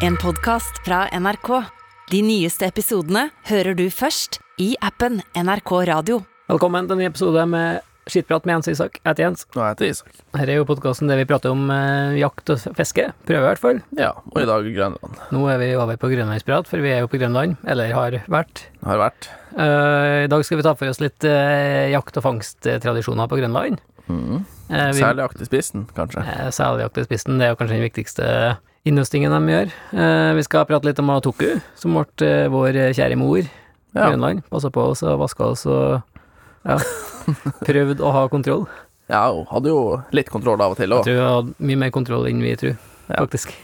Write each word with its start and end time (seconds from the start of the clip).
En 0.00 0.16
podkast 0.16 0.80
fra 0.84 1.04
NRK. 1.12 1.50
De 2.10 2.20
nyeste 2.24 2.66
episodene 2.68 3.28
hører 3.50 3.76
du 3.78 3.86
først 3.92 4.40
i 4.60 4.72
appen 4.84 5.20
NRK 5.36 5.72
Radio. 5.90 6.20
Velkommen 6.50 6.88
til 6.88 6.96
en 6.96 7.02
ny 7.04 7.08
episode 7.10 7.44
med 7.50 7.86
Skittprat 8.10 8.46
med 8.48 8.56
Jens 8.56 8.70
Isak. 8.72 8.96
Jeg 8.98 9.06
heter 9.12 9.26
Jens. 9.28 9.44
Heter 9.54 9.86
jeg 9.86 9.94
Isak. 9.94 10.14
Her 10.34 10.50
er 10.50 10.58
jo 10.58 10.64
podkasten 10.66 11.10
der 11.10 11.20
vi 11.20 11.26
prater 11.30 11.52
om 11.54 11.68
eh, 11.70 12.16
jakt 12.18 12.50
og 12.50 12.64
fiske. 12.78 13.04
Prøver 13.28 13.44
i 13.44 13.48
hvert 13.50 13.62
fall. 13.62 13.82
Ja, 13.98 14.10
og 14.32 14.40
i 14.42 14.46
dag 14.48 14.66
Grønland. 14.66 15.20
Nå 15.36 15.44
er 15.52 15.60
vi 15.62 15.68
over 15.78 16.00
på 16.00 16.10
grønlandsprat, 16.10 16.66
for 16.70 16.82
vi 16.82 16.90
er 16.96 17.04
jo 17.04 17.10
på 17.12 17.20
Grønland. 17.20 17.58
Eller 17.70 17.92
har 17.94 18.16
vært. 18.32 18.64
Har 18.86 18.98
vært. 19.04 19.28
Eh, 19.54 20.24
I 20.24 20.30
dag 20.32 20.42
skal 20.48 20.58
vi 20.62 20.66
ta 20.66 20.74
for 20.80 20.90
oss 20.90 21.02
litt 21.04 21.28
eh, 21.28 21.90
jakt- 21.94 22.18
og 22.18 22.26
fangsttradisjoner 22.26 23.30
på 23.30 23.38
Grønland. 23.38 23.78
Mm. 24.10 24.40
Eh, 24.72 24.88
vi- 24.96 25.04
Særlig 25.04 25.22
jakt 25.28 25.44
i 25.44 25.46
spissen, 25.52 25.86
kanskje. 25.94 26.24
Eh, 26.26 26.50
Seljakt 26.56 26.98
i 26.98 27.06
spissen, 27.06 27.38
det 27.38 27.46
er 27.46 27.54
jo 27.54 27.60
kanskje 27.60 27.78
den 27.78 27.86
viktigste 27.86 28.32
innhøstingen 28.88 29.32
de 29.34 29.52
gjør. 29.54 29.72
Eh, 29.92 30.30
vi 30.38 30.44
skal 30.46 30.66
prate 30.68 30.88
litt 30.88 31.00
om 31.02 31.10
Atoku, 31.14 31.58
som 31.78 31.96
ble 31.98 32.26
eh, 32.28 32.46
vår 32.52 32.78
kjære 32.96 33.18
mor 33.20 33.38
i 33.42 33.48
Ja. 33.94 34.06
Grønland. 34.12 34.44
Passa 34.50 34.70
på 34.70 34.84
oss 34.92 35.02
og 35.02 35.18
vaska 35.18 35.48
oss 35.50 35.64
og 35.66 36.02
ja, 36.64 36.76
prøvd 37.66 38.00
å 38.00 38.12
ha 38.14 38.26
kontroll. 38.30 38.66
ja, 39.10 39.24
hun 39.34 39.46
hadde 39.50 39.68
jo 39.72 39.80
litt 40.14 40.30
kontroll 40.30 40.60
av 40.62 40.76
og 40.76 40.78
til 40.78 40.90
Jeg 40.94 41.02
tror 41.08 41.18
hun 41.18 41.32
hadde 41.34 41.66
mye 41.72 41.80
mer 41.84 41.90
kontroll 41.90 42.28
enn 42.30 42.40
vi 42.44 42.54
tror, 42.56 42.76
Ja. 43.10 43.16
faktisk. 43.24 43.56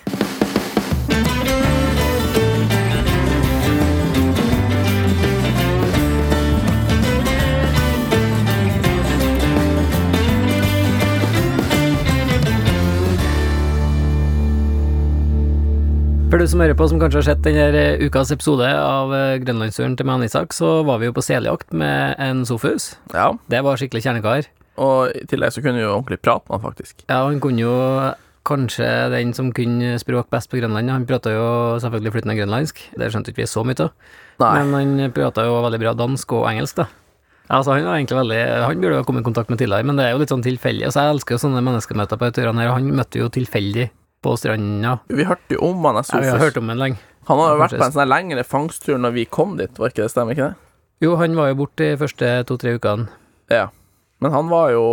For 16.46 16.52
som 16.52 16.60
hører 16.62 16.76
på, 16.78 16.86
som 16.86 17.00
kanskje 17.02 17.18
har 17.18 17.24
sett 17.26 17.40
denne 17.42 17.80
ukas 18.06 18.28
episode 18.30 18.66
av 18.70 19.10
eh, 19.10 19.40
Grønlandsturen 19.42 19.96
til 19.98 20.06
og 20.12 20.22
Isak, 20.22 20.52
så 20.54 20.68
var 20.86 21.00
vi 21.02 21.08
jo 21.08 21.14
på 21.16 21.24
seljakt 21.26 21.72
med 21.74 22.14
en 22.22 22.44
Sofus. 22.46 22.92
Ja. 23.10 23.32
Det 23.50 23.64
var 23.66 23.80
skikkelig 23.80 24.04
kjernekar. 24.04 24.46
Og 24.78 25.10
i 25.10 25.24
tillegg 25.26 25.56
så 25.56 25.64
kunne 25.64 25.80
vi 25.80 25.82
jo 25.82 25.96
ordentlig 25.96 26.20
prate 26.22 26.46
med 26.46 26.60
han, 26.60 26.62
faktisk. 26.68 27.02
Ja, 27.08 27.24
han 27.26 27.42
kunne 27.42 27.64
jo 27.64 27.74
kanskje 28.46 28.86
den 29.16 29.34
som 29.34 29.50
kunne 29.58 29.98
språk 29.98 30.30
best 30.30 30.52
på 30.52 30.62
Grønland. 30.62 30.94
Han 30.94 31.08
prata 31.10 31.34
jo 31.34 31.50
selvfølgelig 31.82 32.14
flytende 32.14 32.38
grønlandsk, 32.38 32.86
det 32.94 33.10
skjønte 33.10 33.34
ikke 33.34 33.42
vi 33.42 33.50
så 33.50 33.66
mye 33.66 33.82
av. 33.88 34.08
Men 34.46 34.72
han 34.78 35.18
prata 35.18 35.50
jo 35.50 35.58
veldig 35.66 35.82
bra 35.82 35.98
dansk 35.98 36.38
og 36.38 36.46
engelsk, 36.52 36.78
da. 36.78 36.86
Altså, 37.50 37.74
han 37.74 37.90
var 37.90 37.98
egentlig 37.98 38.22
veldig 38.22 38.40
Han 38.68 38.80
burde 38.86 38.94
jo 38.94 39.02
ha 39.02 39.10
kommet 39.10 39.26
i 39.26 39.32
kontakt 39.32 39.50
med 39.50 39.58
tidligere, 39.58 39.90
men 39.90 39.98
det 39.98 40.06
er 40.06 40.14
jo 40.14 40.22
litt 40.22 40.30
sånn 40.30 40.46
tilfeldig. 40.46 40.86
Altså, 40.86 41.08
jeg 41.08 41.18
elsker 41.18 41.34
jo 41.34 41.44
sånne 41.48 41.66
menneskemøter 41.72 42.22
på 42.22 42.34
turene 42.38 42.62
her, 42.62 42.70
og 42.70 42.78
han 42.78 42.98
møtte 43.02 43.18
jo 43.18 43.34
tilfeldig 43.34 43.90
på 44.26 44.34
stranda. 44.40 44.98
Vi 45.08 45.26
hørte 45.28 45.56
jo 45.56 45.62
om 45.70 45.86
han, 45.86 46.02
Ja, 46.02 46.20
vi 46.20 46.32
har 46.34 46.42
hørt 46.42 46.58
om 46.60 46.68
han 46.74 46.82
lenge. 46.82 47.02
Han 47.26 47.40
hadde 47.42 47.54
jo 47.56 47.62
vært 47.64 47.74
på 47.80 47.86
en 47.88 47.94
sånn 47.96 48.10
lengre 48.10 48.44
fangsttur 48.46 49.00
når 49.02 49.14
vi 49.16 49.24
kom 49.26 49.56
dit, 49.58 49.78
var 49.80 49.90
ikke 49.90 50.04
det? 50.04 50.12
Stemmer 50.12 50.36
ikke 50.36 50.50
det? 50.50 50.62
Jo, 51.02 51.16
han 51.20 51.34
var 51.36 51.50
jo 51.50 51.58
borte 51.58 51.90
de 51.90 51.98
første 52.00 52.28
to-tre 52.48 52.76
ukene. 52.78 53.08
Ja. 53.52 53.66
Men 54.24 54.32
han 54.32 54.48
var 54.48 54.70
jo 54.72 54.84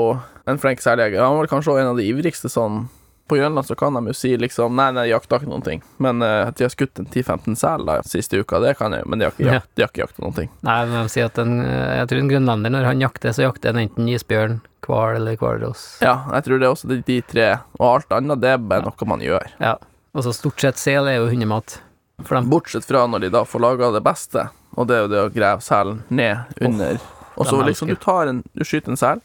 en 0.49 0.59
flink 0.59 0.81
særlege. 0.83 1.21
Han 1.21 1.37
var 1.37 1.47
kanskje 1.51 1.71
også 1.71 1.83
en 1.83 1.91
av 1.93 1.99
de 2.01 2.07
ivrigste 2.09 2.51
sånn 2.51 2.87
På 3.27 3.37
Grønland 3.39 3.65
så 3.65 3.75
kan 3.79 3.95
de 3.95 4.11
jo 4.11 4.13
si 4.17 4.33
liksom 4.37 4.75
Nei, 4.75 4.89
nei, 4.91 5.05
jakta 5.07 5.39
ikke 5.39 5.47
noen 5.47 5.63
ting. 5.63 5.83
Men 6.03 6.19
uh, 6.21 6.51
de 6.51 6.65
har 6.65 6.73
skutt 6.73 6.99
en 6.99 7.07
10-15 7.07 7.55
sel 7.59 7.93
siste 8.07 8.41
uka, 8.41 8.59
det 8.63 8.75
kan 8.79 8.93
jeg 8.95 9.05
jo. 9.05 9.09
Men 9.09 9.21
de 9.21 9.27
har 9.27 9.33
ikke, 9.35 9.47
jakt, 9.47 9.71
ja. 9.79 9.87
jakta 10.03 10.25
noen 10.25 10.35
ting. 10.41 10.51
Nei, 10.67 10.81
men 10.89 10.99
de 10.99 11.13
sier 11.13 11.31
at 11.31 11.39
en, 11.41 11.55
jeg 11.63 12.09
tror 12.11 12.21
en 12.23 12.33
grønlender, 12.33 12.75
når 12.75 12.89
han 12.91 13.03
jakter, 13.03 13.35
så 13.35 13.47
jakter 13.47 13.73
han 13.73 13.85
enten 13.85 14.11
isbjørn, 14.11 14.59
hval 14.83 15.21
eller 15.21 15.39
hvalross. 15.39 15.85
Ja, 16.03 16.17
jeg 16.35 16.47
tror 16.47 16.59
det 16.59 16.67
er 16.67 16.75
også 16.75 16.91
de, 16.91 16.99
de 17.07 17.21
tre. 17.23 17.47
Og 17.79 17.87
alt 17.93 18.13
annet, 18.19 18.43
det 18.43 18.53
er 18.57 18.61
bare 18.61 18.85
noe 18.89 19.09
man 19.13 19.23
gjør. 19.23 19.55
Ja. 19.63 19.77
Altså, 20.13 20.35
stort 20.35 20.61
sett 20.61 20.81
sel 20.81 21.07
er 21.09 21.21
jo 21.21 21.29
hundemat. 21.31 21.79
For 22.21 22.37
dem. 22.37 22.49
Bortsett 22.51 22.85
fra 22.85 23.07
når 23.09 23.25
de 23.25 23.29
da 23.33 23.41
får 23.47 23.63
laga 23.63 23.89
det 23.95 24.03
beste, 24.05 24.45
og 24.77 24.87
det 24.87 24.97
er 24.97 25.05
jo 25.05 25.11
det 25.11 25.21
å 25.23 25.31
grave 25.33 25.63
selen 25.65 26.03
ned 26.13 26.59
under. 26.61 26.99
og 27.35 27.47
så 27.49 27.61
liksom 27.65 27.89
du 27.89 27.95
tar 27.97 28.29
en 28.29 28.43
Du 28.53 28.61
skyter 28.63 28.93
en 28.93 28.99
sel, 28.99 29.23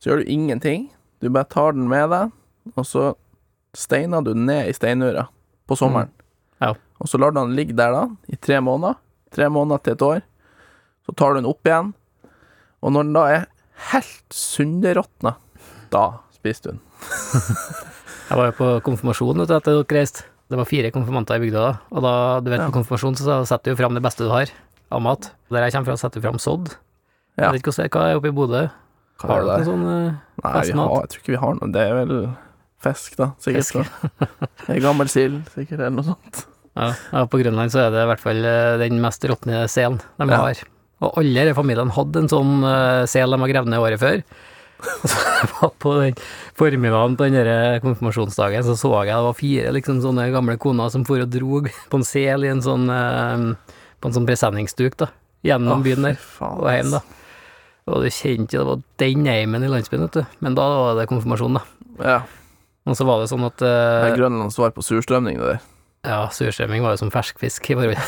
så 0.00 0.10
gjør 0.10 0.22
du 0.22 0.32
ingenting. 0.32 0.88
Du 1.20 1.28
bare 1.28 1.48
tar 1.48 1.76
den 1.76 1.88
med 1.88 2.08
deg, 2.10 2.32
og 2.74 2.88
så 2.88 3.12
steiner 3.78 4.22
du 4.24 4.32
ned 4.34 4.68
i 4.70 4.74
steinura 4.76 5.26
på 5.68 5.76
sommeren. 5.78 6.10
Mm. 6.10 6.20
Ja. 6.64 6.72
Og 7.02 7.10
så 7.10 7.18
lar 7.20 7.32
du 7.34 7.40
den 7.40 7.56
ligge 7.58 7.76
der 7.76 7.92
da, 7.94 8.04
i 8.30 8.36
tre 8.36 8.60
måneder. 8.64 8.98
Tre 9.34 9.48
måneder 9.50 9.82
til 9.84 9.96
et 9.96 10.04
år. 10.06 10.20
Så 11.04 11.14
tar 11.18 11.34
du 11.34 11.40
den 11.42 11.48
opp 11.50 11.66
igjen, 11.68 11.90
og 12.84 12.92
når 12.94 13.02
den 13.08 13.16
da 13.16 13.24
er 13.32 13.42
helt 13.90 14.32
sunderåtna, 14.36 15.34
da 15.92 16.04
spiser 16.36 16.70
du 16.70 16.70
den. 16.74 16.80
Jeg 18.30 18.38
var 18.40 18.46
jo 18.48 18.54
på 18.56 18.68
konfirmasjon 18.86 19.42
vet 19.42 19.50
du, 19.50 19.56
etter 19.58 19.76
dere 19.82 19.98
reiste. 19.98 20.24
Det 20.48 20.56
var 20.60 20.68
fire 20.68 20.90
konfirmanter 20.94 21.36
i 21.40 21.42
bygda 21.42 21.60
da, 21.64 21.72
og 21.92 22.04
da, 22.04 22.12
du 22.44 22.48
vet, 22.52 22.60
Ja. 22.62 22.68
på 22.70 22.76
konfirmasjon 22.78 23.16
så 23.20 23.36
setter 23.48 23.70
du 23.72 23.74
jo 23.74 23.80
fram 23.82 23.96
det 23.96 24.02
beste 24.04 24.24
du 24.24 24.30
har 24.32 24.48
av 24.92 25.02
mat. 25.04 25.30
Der 25.52 25.64
jeg 25.66 25.74
kommer 25.74 25.92
fra, 25.92 25.96
setter 26.00 26.20
du 26.20 26.26
fram 26.28 26.40
sodd. 26.40 26.72
Ja. 27.36 27.50
Jeg 27.50 27.58
vet 27.58 27.64
ikke 27.64 27.88
hva 27.98 28.08
er 28.08 28.20
oppe 28.20 28.30
i 28.30 28.36
Bodø? 28.36 28.62
Har 29.24 29.40
du 29.40 29.48
noe 29.48 29.64
sånn 29.66 29.84
eh, 29.88 30.16
Nei, 30.44 30.52
vi 30.68 30.74
har, 30.76 30.90
jeg 31.04 31.10
tror 31.12 31.20
ikke 31.22 31.32
vi 31.34 31.40
har 31.40 31.54
noe. 31.58 31.70
Det 31.74 31.82
er 31.84 31.94
vel 32.00 32.12
fisk, 32.84 33.16
da. 33.20 33.30
Sikkert. 33.42 33.88
Fisk. 34.64 34.82
gammel 34.84 35.10
sild, 35.12 35.42
sikkert, 35.54 35.80
eller 35.80 35.96
noe 35.98 36.06
sånt. 36.12 36.44
Ja, 36.74 36.88
ja, 37.12 37.26
på 37.30 37.38
Grønland 37.38 37.70
så 37.70 37.84
er 37.84 37.92
det 37.94 38.02
i 38.02 38.08
hvert 38.10 38.22
fall 38.22 38.40
eh, 38.50 38.76
den 38.82 38.98
mest 39.02 39.22
råtne 39.30 39.64
selen 39.70 40.00
de 40.18 40.26
Ja. 40.30 40.40
har. 40.42 40.62
Og 41.04 41.18
alle 41.20 41.50
i 41.50 41.54
familien 41.54 41.90
hadde 41.94 42.24
en 42.24 42.30
sånn 42.30 42.64
eh, 42.66 43.04
sel 43.10 43.30
de 43.34 43.38
har 43.42 43.52
gravd 43.52 43.70
ned 43.70 43.82
året 43.82 44.00
før. 44.02 44.22
Så 45.08 45.20
var 45.60 45.70
på 45.80 45.92
den 46.00 46.16
formiddagen 46.58 47.14
på 47.16 47.28
den 47.30 47.80
konfirmasjonsdagen, 47.80 48.64
så 48.66 48.74
så 48.76 48.90
jeg 49.06 49.14
det 49.14 49.22
var 49.24 49.36
fire 49.38 49.72
liksom 49.72 50.00
sånne 50.02 50.26
gamle 50.34 50.58
koner 50.60 50.90
som 50.92 51.06
for 51.08 51.22
og 51.22 51.30
drog 51.32 51.70
på 51.90 52.00
en 52.00 52.04
sel 52.04 52.44
i 52.44 52.50
en 52.52 52.60
sånn 52.64 52.90
eh, 52.92 53.46
på 54.02 54.10
en 54.10 54.16
sånn 54.18 54.28
presenningsduk, 54.28 54.98
da. 55.00 55.08
Gjennom 55.44 55.78
oh, 55.78 55.84
byen 55.84 56.04
der 56.08 56.18
og 56.44 56.68
hjem, 56.72 56.90
da. 56.92 57.00
Og 57.88 58.04
du 58.04 58.08
kjente 58.12 58.56
det 58.56 58.64
var 58.64 58.82
den 59.00 59.26
eimen 59.28 59.64
i 59.64 59.68
landsbyen, 59.68 60.06
vet 60.06 60.18
du. 60.18 60.38
Men 60.44 60.56
da 60.56 60.66
var 60.72 60.98
det 60.98 61.08
konfirmasjon, 61.10 61.58
da. 61.60 61.64
Ja. 62.00 62.18
Og 62.84 62.96
så 62.98 63.06
var 63.08 63.22
det 63.22 63.30
sånn 63.30 63.46
at 63.46 63.60
Det 63.62 63.70
eh, 63.70 64.08
er 64.10 64.18
Grønlands 64.18 64.58
svar 64.58 64.74
på 64.76 64.84
surstrømning, 64.84 65.38
det 65.40 65.54
der. 65.54 65.62
Ja, 66.04 66.24
surstrømming 66.32 66.84
var 66.84 66.94
jo 66.94 67.00
som 67.00 67.12
ferskfisk 67.12 67.70
i 67.72 67.76
forhold. 67.78 68.00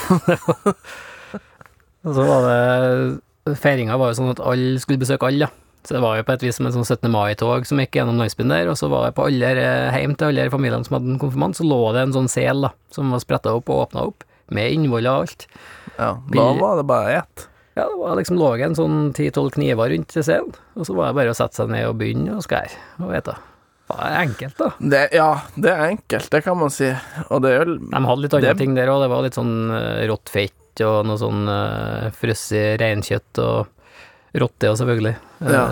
og 2.05 2.11
så 2.19 2.27
var 2.29 2.51
det 2.51 3.57
Feiringa 3.63 3.97
var 3.97 4.11
jo 4.11 4.19
sånn 4.19 4.35
at 4.35 4.43
alle 4.43 4.83
skulle 4.83 5.01
besøke 5.01 5.29
alle, 5.29 5.47
da. 5.47 5.67
Så 5.87 5.95
det 5.95 6.03
var 6.03 6.17
jo 6.19 6.25
på 6.27 6.35
et 6.35 6.43
vis 6.43 6.57
som 6.59 6.67
en 6.67 6.75
sånn 6.75 6.87
17. 6.87 7.07
mai-tog 7.15 7.67
som 7.69 7.79
gikk 7.79 7.95
gjennom 8.01 8.19
landsbyen 8.19 8.51
der, 8.51 8.67
og 8.73 8.75
så 8.81 8.89
var 8.91 9.05
det 9.07 9.15
på 9.15 9.29
alle 9.29 9.53
hjem 9.95 10.17
til 10.19 10.33
alle 10.33 10.49
familiene 10.51 10.83
som 10.83 10.97
hadde 10.97 11.13
en 11.13 11.21
konfirmant, 11.23 11.55
så 11.55 11.63
lå 11.63 11.79
det 11.95 12.03
en 12.03 12.15
sånn 12.17 12.31
sel, 12.33 12.65
da, 12.67 12.73
som 12.91 13.13
var 13.15 13.23
spretta 13.23 13.53
opp 13.55 13.71
og 13.71 13.85
åpna 13.85 14.09
opp, 14.11 14.27
med 14.51 14.75
innvoller 14.75 15.13
og 15.13 15.29
alt. 15.29 15.47
Ja, 15.95 16.17
da 16.35 16.49
var 16.59 16.81
det 16.81 16.89
bare 16.91 17.13
ett. 17.21 17.47
Ja, 17.79 17.85
det 17.87 18.01
var 18.01 18.19
liksom 18.19 18.41
lå 18.41 18.51
en 18.67 18.75
sånn 18.75 18.99
10-12 19.13 19.55
kniver 19.61 19.95
rundt 19.95 20.17
selen, 20.17 20.51
og 20.75 20.89
så 20.91 20.97
var 20.99 21.13
det 21.13 21.21
bare 21.21 21.37
å 21.37 21.39
sette 21.39 21.61
seg 21.61 21.71
ned 21.71 21.87
og 21.87 22.01
begynne 22.03 22.35
å 22.35 22.43
skære 22.43 23.07
og 23.07 23.15
ete. 23.15 23.37
Det 23.87 23.97
er 24.03 24.17
enkelt, 24.25 24.57
da. 24.59 24.69
Det, 24.81 25.01
ja, 25.15 25.29
det 25.55 25.71
er 25.71 25.83
enkelt, 25.93 26.31
det 26.33 26.41
kan 26.45 26.57
man 26.59 26.71
si. 26.75 26.89
Og 27.31 27.43
det 27.45 27.53
er 27.53 27.61
jo 27.65 27.77
De 27.79 28.01
hadde 28.03 28.23
litt 28.25 28.35
andre 28.35 28.49
Det- 28.55 28.59
ting 28.59 28.75
der 28.75 28.89
òg. 28.91 29.03
Det 29.05 29.11
var 29.13 29.23
litt 29.23 29.35
sånn 29.39 29.55
eh, 29.71 30.07
rått 30.11 30.29
fett 30.33 30.83
og 30.85 31.07
noe 31.09 31.17
sånn 31.17 31.47
uh, 31.49 32.11
frosset 32.13 32.77
reinkjøtt 32.83 33.39
og 33.41 33.69
rotte 34.43 34.69
og 34.69 34.77
selvfølgelig. 34.77 35.15
Eh, 35.41 35.53
Ja. 35.55 35.63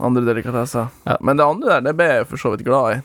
andre 0.00 0.22
delikatesser. 0.24 0.88
Ja. 1.04 1.16
Men 1.20 1.36
det 1.36 1.44
andre 1.44 1.68
der, 1.74 1.80
det 1.90 1.96
ble 1.98 2.06
jeg 2.08 2.26
for 2.30 2.36
så 2.40 2.54
vidt 2.54 2.64
glad 2.64 2.96
i. 2.96 3.02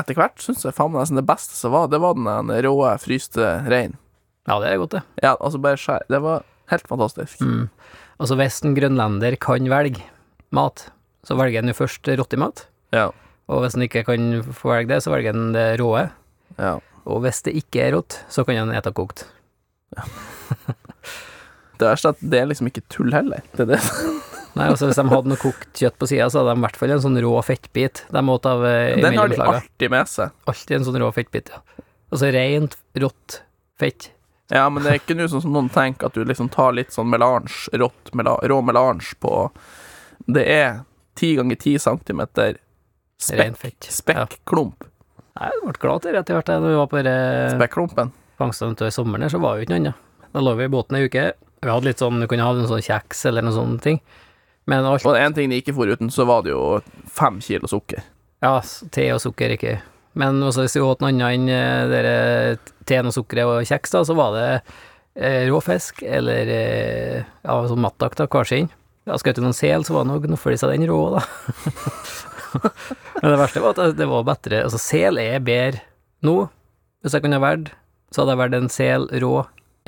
Etter 0.00 0.14
hvert 0.18 0.36
syns 0.42 0.62
jeg 0.64 0.74
faen 0.74 0.92
meg 0.92 1.02
nesten 1.06 1.16
det 1.16 1.26
beste 1.28 1.54
som 1.56 1.72
var, 1.72 1.86
det 1.88 2.00
var 2.02 2.14
den 2.18 2.26
råe, 2.26 2.60
rå, 2.66 2.98
fryste 3.00 3.46
reinen. 3.70 3.96
ja, 4.48 4.58
det 4.60 4.68
er 4.74 4.78
godt, 4.82 4.90
det. 4.98 5.02
Ja, 5.22 5.36
altså 5.40 5.60
bare 5.60 5.76
skjær. 5.80 6.02
Det 6.08 6.20
var 6.20 6.42
helt 6.72 6.86
fantastisk. 6.88 7.40
Mm. 7.40 7.68
Altså, 8.20 8.36
hvis 8.36 8.60
en 8.64 8.74
grønlender 8.76 9.38
kan 9.40 9.68
velge 9.68 10.02
mat, 10.52 10.90
så 11.24 11.36
velger 11.36 11.60
han 11.62 11.68
jo 11.72 11.74
først 11.78 12.08
rottemat. 12.18 12.66
Ja. 12.92 13.10
Og 13.50 13.64
hvis 13.64 13.74
han 13.76 13.84
ikke 13.86 14.04
kan 14.06 14.30
få 14.46 14.70
velge 14.72 14.92
det, 14.94 15.00
så 15.04 15.12
velger 15.14 15.34
han 15.34 15.52
det 15.56 15.66
råe. 15.82 16.06
ja. 16.60 16.78
Og 17.10 17.22
hvis 17.24 17.40
det 17.42 17.54
ikke 17.56 17.80
er 17.80 17.94
rått, 17.96 18.18
så 18.30 18.44
kan 18.46 18.58
han 18.60 18.70
ete 18.76 18.90
kokt. 18.94 19.24
Det 21.80 21.88
verste 21.88 22.10
er 22.10 22.12
at 22.12 22.20
det 22.20 22.38
er 22.42 22.48
liksom 22.50 22.68
ikke 22.68 22.82
tull 22.92 23.08
heller. 23.14 23.40
Det 23.56 23.64
er 23.64 23.70
det. 23.72 23.78
Nei, 24.58 24.66
altså 24.68 24.90
Hvis 24.90 24.98
de 24.98 25.04
hadde 25.08 25.30
noe 25.30 25.40
kokt 25.40 25.80
kjøtt 25.80 25.96
på 25.96 26.08
sida, 26.10 26.26
så 26.28 26.42
hadde 26.42 26.52
de 26.52 26.60
i 26.60 26.64
hvert 26.66 26.76
fall 26.76 26.92
en 26.92 27.02
sånn 27.02 27.16
rå 27.24 27.30
fettbit 27.46 28.02
de 28.12 28.22
åt 28.34 28.48
av 28.50 28.64
eh, 28.68 28.98
Den 29.00 29.16
har 29.16 29.32
de 29.32 29.38
alltid 29.40 29.92
med 29.94 30.10
seg. 30.12 30.34
Alltid 30.50 30.76
en 30.76 30.86
sånn 30.90 30.98
rå 31.00 31.08
fettbit, 31.16 31.52
ja. 31.54 31.62
Altså 32.12 32.28
rent, 32.34 32.76
rått 33.00 33.40
fett. 33.80 34.10
Ja, 34.52 34.66
men 34.68 34.84
det 34.84 34.92
er 34.92 34.98
ikke 35.00 35.16
noe 35.16 35.30
sånn 35.32 35.44
som 35.46 35.54
noen 35.54 35.70
tenker, 35.72 36.10
at 36.10 36.18
du 36.18 36.26
liksom 36.26 36.50
tar 36.52 36.74
litt 36.76 36.92
sånn 36.92 37.08
melange, 37.08 37.70
rått 37.80 38.10
mela, 38.18 38.36
rå 38.50 38.58
melange 38.66 39.14
på 39.22 39.46
Det 40.28 40.44
er 40.50 40.82
ti 41.16 41.32
ganger 41.38 41.56
ti 41.64 41.78
centimeter 41.80 42.58
spekk, 43.20 43.90
spekklump. 43.92 44.88
Nei, 45.38 45.50
jeg 45.52 45.62
ble 45.64 45.76
glad 45.80 46.02
til 46.04 46.16
det 46.16 46.22
etter 46.24 46.36
hvert. 46.38 46.48
da 46.50 46.58
vi 46.64 46.78
var 46.78 46.88
på 46.90 47.02
Spekklumpen. 47.54 48.12
fangsten 48.40 48.74
i 48.86 48.90
sommeren, 48.90 49.30
så 49.30 49.40
var 49.40 49.54
det 49.54 49.62
jo 49.62 49.68
ikke 49.68 49.76
noe 49.76 49.82
annet. 49.84 50.06
Da 50.32 50.40
lå 50.40 50.56
vi 50.56 50.64
i 50.64 50.72
båten 50.72 50.96
ei 50.98 51.06
uke. 51.08 51.32
Vi 51.60 51.68
hadde 51.68 51.88
litt 51.90 52.00
sånn, 52.00 52.20
du 52.20 52.26
kunne 52.26 52.44
ha 52.46 52.52
noen 52.56 52.68
sånn 52.68 52.82
kjeks 52.84 53.26
eller 53.28 53.44
noen 53.44 53.56
sånne 53.56 53.80
ting. 53.84 54.00
Men 54.70 54.86
alt 54.86 55.04
Og 55.04 55.16
en 55.16 55.34
ting 55.34 55.50
de 55.50 55.58
ikke 55.60 55.74
får 55.76 55.94
uten, 55.96 56.10
så 56.12 56.24
var 56.28 56.44
det 56.44 56.52
jo 56.54 56.80
fem 57.10 57.40
kilo 57.44 57.68
sukker. 57.68 58.02
Ja, 58.40 58.60
te 58.92 59.04
og 59.12 59.20
sukker 59.20 59.52
ikke 59.52 59.82
Men 60.16 60.40
også 60.42 60.64
hvis 60.64 60.78
vi 60.78 60.80
åt 60.80 61.02
noe 61.02 61.10
annet 61.12 61.34
enn 61.36 61.48
eh, 61.52 61.88
dere 61.90 62.14
teen 62.88 63.06
og 63.06 63.12
sukkeret 63.14 63.46
og 63.46 63.68
kjeks, 63.68 63.92
da, 63.92 64.00
så 64.04 64.16
var 64.18 64.32
det 64.34 64.46
eh, 65.14 65.44
rå 65.46 65.60
fisk 65.62 66.02
eller 66.02 66.50
eh, 66.50 67.20
ja, 67.44 67.58
sånn 67.70 67.82
mattak, 67.84 68.16
da, 68.18 68.26
karskinn. 68.30 68.70
Ja, 69.06 69.18
skjøt 69.20 69.38
du 69.38 69.44
noen 69.44 69.56
sel, 69.56 69.84
så 69.86 69.94
var 69.94 70.08
det 70.08 70.30
noe 70.32 70.40
for 70.40 70.56
seg 70.58 70.72
den 70.74 70.88
rå, 70.90 70.98
da. 71.14 71.22
Men 73.20 73.28
det 73.32 73.38
verste 73.40 73.62
var 73.64 73.76
at 73.76 73.96
det 73.98 74.08
var 74.10 74.26
bedre 74.26 74.64
Altså, 74.64 74.80
sel 74.82 75.20
er 75.22 75.38
bedre 75.44 75.82
nå. 76.26 76.48
Hvis 77.00 77.14
jeg 77.16 77.24
kunne 77.24 77.40
valgt, 77.40 77.72
så 78.12 78.22
hadde 78.22 78.34
jeg 78.34 78.40
valgt 78.42 78.58
en 78.58 78.72
sel 78.72 79.06
rå 79.22 79.34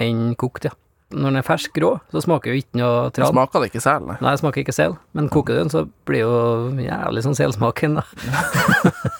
enn 0.00 0.32
kokt, 0.40 0.64
ja. 0.68 0.72
Når 1.12 1.28
den 1.28 1.40
er 1.42 1.44
fersk 1.44 1.76
rå, 1.82 1.90
så 2.08 2.22
smaker 2.24 2.54
jo 2.54 2.62
ikke 2.62 2.78
noe 2.80 3.10
tran. 3.12 3.28
smaker 3.34 3.60
det 3.60 3.68
ikke 3.68 3.82
sel, 3.84 4.06
nei. 4.08 4.16
Nei, 4.24 4.32
det 4.32 4.40
smaker 4.40 4.62
ikke 4.62 4.72
sel, 4.76 4.94
men 5.12 5.28
koker 5.32 5.58
du 5.58 5.60
den, 5.60 5.72
så 5.74 5.82
blir 6.08 6.22
jo 6.24 6.38
jævlig 6.80 7.24
sånn 7.26 7.36
selsmaken, 7.36 7.98
da. 8.00 8.06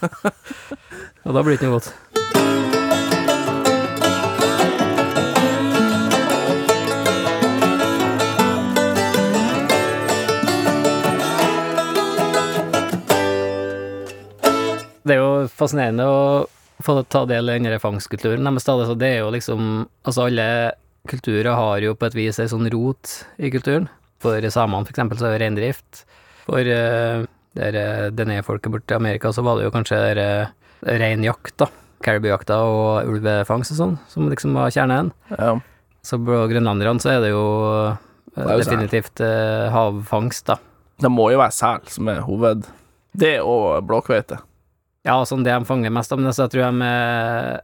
Og 1.27 1.37
da 1.37 1.43
blir 1.45 1.53
det 1.53 1.59
ikke 1.61 1.69
noe 1.69 1.77
godt. 1.77 1.93
Fascinerende 15.51 16.07
å 16.07 16.23
få 16.83 16.97
ta 17.11 17.25
del 17.29 17.51
i 17.51 17.59
den 17.59 17.81
fangstkulturen 17.83 18.45
deres. 18.45 18.69
Altså, 18.69 18.99
Det 18.99 19.09
er 19.09 19.19
jo 19.23 19.31
liksom 19.35 19.89
Altså, 20.05 20.27
alle 20.27 20.73
kulturer 21.09 21.55
har 21.55 21.83
jo 21.83 21.95
på 21.95 22.07
et 22.07 22.15
vis 22.15 22.39
ei 22.39 22.49
sånn 22.51 22.71
rot 22.71 23.27
i 23.39 23.51
kulturen. 23.51 23.89
For 24.23 24.39
samene, 24.39 24.87
for 24.87 24.95
eksempel, 24.95 25.19
så 25.19 25.27
er 25.27 25.35
det 25.35 25.43
reindrift. 25.43 26.05
For 26.47 26.63
uh, 26.63 27.25
Dené-folket 27.55 28.71
borte 28.71 28.95
i 28.95 29.01
Amerika, 29.01 29.33
så 29.35 29.43
var 29.43 29.59
det 29.59 29.67
jo 29.67 29.73
kanskje 29.75 29.99
der, 29.99 30.21
uh, 30.23 30.53
reinjakt, 30.87 31.57
da. 31.59 31.67
Caribou-jakta 32.03 32.59
og 32.67 33.11
ulvefangst 33.11 33.75
og 33.75 33.79
sånn, 33.79 33.99
som 34.11 34.31
liksom 34.31 34.55
var 34.59 34.71
kjernen. 34.75 35.11
Ja. 35.35 35.57
Så 36.07 36.19
på 36.23 36.39
grønlanderne 36.51 37.03
så 37.03 37.17
er 37.17 37.21
det 37.23 37.33
jo 37.35 37.43
uh, 37.67 37.99
Det 38.35 38.47
er 38.47 38.55
jo 38.55 38.63
definitivt 38.63 39.23
uh, 39.27 39.71
havfangst, 39.75 40.47
da. 40.51 40.59
Det 41.03 41.11
må 41.11 41.33
jo 41.35 41.43
være 41.43 41.55
sel 41.59 41.91
som 41.91 42.11
er 42.15 42.23
hoved... 42.27 42.71
Det 43.13 43.43
og 43.45 43.83
blåkveite. 43.85 44.39
Ja, 45.07 45.17
sånn 45.27 45.43
det 45.43 45.51
de 45.55 45.67
fanger 45.67 45.91
mest 45.95 46.13
av, 46.15 46.21
men 46.23 46.33
så 46.35 46.45
jeg 46.47 46.53
tror 46.55 46.69
de 46.71 46.89
er 46.89 47.61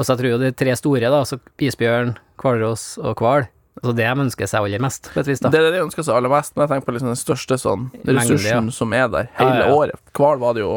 Altså, 0.00 0.14
jeg 0.14 0.18
tror 0.22 0.30
jo 0.30 0.36
de 0.40 0.48
tre 0.56 0.72
store, 0.80 1.08
da, 1.12 1.18
altså 1.20 1.36
isbjørn, 1.60 2.14
hvalross 2.40 2.84
og 3.04 3.18
hval, 3.20 3.42
altså 3.82 3.92
det 3.98 4.06
de 4.06 4.22
ønsker 4.24 4.48
seg 4.48 4.64
aller 4.64 4.80
mest, 4.80 5.10
på 5.12 5.20
et 5.20 5.28
vis, 5.28 5.42
da. 5.44 5.50
Det 5.52 5.58
er 5.60 5.66
det 5.66 5.74
de 5.74 5.82
ønsker 5.84 6.06
seg 6.06 6.16
aller 6.16 6.32
mest, 6.32 6.54
men 6.56 6.64
jeg 6.64 6.70
tenker 6.72 6.86
på 6.88 6.94
liksom 6.96 7.10
den 7.10 7.18
største 7.20 7.58
sånn 7.60 7.82
Mengde, 7.92 8.14
ressursen 8.16 8.70
som 8.72 8.94
er 8.96 9.10
der 9.12 9.28
hele 9.36 9.50
Ja, 9.50 9.58
ja, 9.58 9.66
ja. 9.68 9.74
året. 9.76 10.00
Hval 10.16 10.40
var 10.40 10.56
det 10.56 10.62
jo 10.64 10.70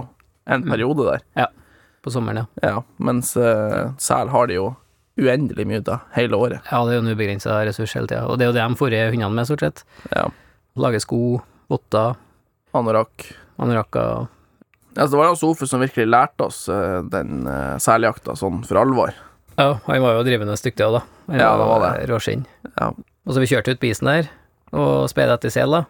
en 0.52 0.66
periode 0.68 1.06
der, 1.08 1.24
Ja. 1.40 1.48
På 2.04 2.12
sommeren, 2.12 2.42
ja. 2.60 2.68
ja. 2.68 2.82
Mens 3.00 3.32
uh, 3.40 3.94
sel 3.96 4.28
har 4.34 4.52
de 4.52 4.58
jo 4.58 4.66
uendelig 5.16 5.64
mye 5.72 5.80
da, 5.88 6.02
hele 6.18 6.36
året. 6.36 6.60
Ja, 6.68 6.82
det 6.84 6.92
er 6.92 7.00
jo 7.00 7.06
en 7.06 7.14
ubegrensa 7.16 7.62
ressurs 7.64 7.96
hele 7.96 8.12
tida, 8.12 8.26
og 8.28 8.42
det 8.42 8.44
er 8.44 8.52
jo 8.52 8.58
det 8.60 8.66
de 8.68 8.80
fôrer 8.82 9.08
hundene 9.16 9.32
med, 9.40 9.48
stort 9.48 9.64
sett. 9.64 9.86
Ja. 10.12 10.26
Lager 10.76 11.00
sko, 11.00 11.22
votter, 11.72 12.20
Anorakk. 12.76 13.30
anorakker 13.56 14.28
Altså, 14.94 15.16
det 15.16 15.20
var 15.20 15.32
jo 15.32 15.40
Sofus 15.40 15.72
som 15.74 15.82
virkelig 15.82 16.06
lærte 16.10 16.46
oss 16.46 16.68
eh, 16.70 17.00
den 17.10 17.48
uh, 17.50 17.80
seljakta 17.82 18.36
sånn 18.38 18.62
for 18.68 18.82
alvor. 18.84 19.16
Ja, 19.58 19.80
han 19.88 20.04
var 20.04 20.18
jo 20.18 20.26
drivende 20.26 20.56
dyktig 20.58 20.86
òg, 20.86 21.00
da. 21.00 21.02
Han 21.32 21.42
Ja, 21.42 21.50
det 21.58 21.68
var 21.70 21.84
det. 21.84 22.06
Råskinn. 22.10 22.46
Ja. 22.76 22.92
Og 23.24 23.34
så 23.34 23.42
vi 23.42 23.50
kjørte 23.50 23.74
ut 23.74 23.82
på 23.82 23.90
isen 23.90 24.10
der, 24.10 24.30
og 24.74 25.10
speidet 25.10 25.40
etter 25.40 25.54
sel, 25.54 25.74
da. 25.74 25.84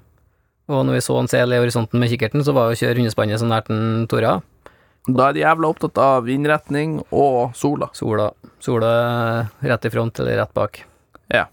Og 0.72 0.86
når 0.88 1.00
vi 1.00 1.04
så 1.04 1.18
en 1.20 1.30
sel 1.32 1.52
i 1.52 1.60
horisonten 1.60 2.00
med 2.00 2.12
kikkerten, 2.12 2.44
så 2.46 2.56
var 2.56 2.72
jo 2.72 2.80
kjøre 2.80 3.02
hundespannet 3.02 3.42
så 3.42 3.48
nært 3.50 3.72
den 3.72 4.06
tora. 4.12 4.38
Da 5.04 5.28
er 5.28 5.36
de 5.36 5.42
jævla 5.44 5.72
opptatt 5.74 6.00
av 6.00 6.24
vindretning 6.24 7.02
og 7.12 7.52
sola. 7.60 7.90
Sola, 7.98 8.30
sola 8.64 8.92
rett 9.60 9.88
i 9.90 9.92
front 9.92 10.22
eller 10.24 10.40
rett 10.40 10.54
bak. 10.56 10.80
Ja. 11.34 11.50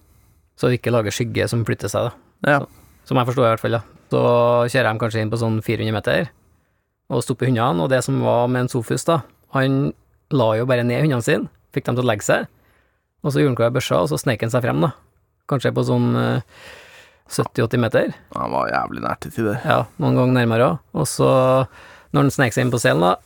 Så 0.55 0.71
det 0.71 0.79
ikke 0.79 0.93
lager 0.95 1.15
skygge 1.15 1.49
som 1.51 1.65
flytter 1.67 1.91
seg, 1.91 2.11
da. 2.11 2.53
Ja. 2.55 2.61
Som 3.09 3.19
jeg 3.19 3.27
forstår 3.27 3.49
i 3.49 3.51
hvert 3.51 3.65
fall, 3.65 3.81
da. 3.81 3.83
Så 4.11 4.21
kjører 4.71 4.93
de 4.93 5.03
kanskje 5.03 5.25
inn 5.25 5.33
på 5.33 5.41
sånn 5.41 5.59
400 5.67 5.97
meter, 5.97 6.31
og 7.11 7.25
stopper 7.27 7.51
hundene, 7.51 7.83
og 7.85 7.91
det 7.91 8.03
som 8.07 8.21
var 8.23 8.47
med 8.49 8.65
en 8.67 8.71
Sofus, 8.73 9.05
da, 9.09 9.21
han 9.57 9.93
la 10.31 10.51
jo 10.61 10.67
bare 10.71 10.85
ned 10.87 11.03
hundene 11.03 11.25
sine, 11.27 11.49
fikk 11.75 11.89
dem 11.89 11.97
til 11.99 12.05
å 12.07 12.11
legge 12.11 12.27
seg, 12.27 12.47
og 13.25 13.33
så 13.35 13.41
gjorde 13.43 13.53
han 13.53 13.59
klar 13.59 13.73
børsa, 13.75 13.99
og 14.05 14.09
så 14.13 14.19
snek 14.23 14.45
han 14.47 14.53
seg 14.53 14.63
frem, 14.65 14.81
da. 14.85 14.93
Kanskje 15.51 15.73
på 15.75 15.83
sånn 15.85 16.13
eh, 16.17 16.61
70-80 17.31 17.83
meter, 17.83 18.13
Han 18.35 18.53
var 18.55 18.71
jævlig 18.71 19.03
nær 19.05 19.19
til 19.23 19.33
tider. 19.35 19.59
ja, 19.67 19.81
noen 20.03 20.17
ganger 20.19 20.37
nærmere 20.39 20.69
òg. 20.71 20.79
Og 20.99 21.07
så, 21.11 21.29
når 22.15 22.25
han 22.27 22.31
snek 22.35 22.55
seg 22.55 22.65
inn 22.67 22.73
på 22.75 22.81
selen, 22.83 23.03
da, 23.05 23.17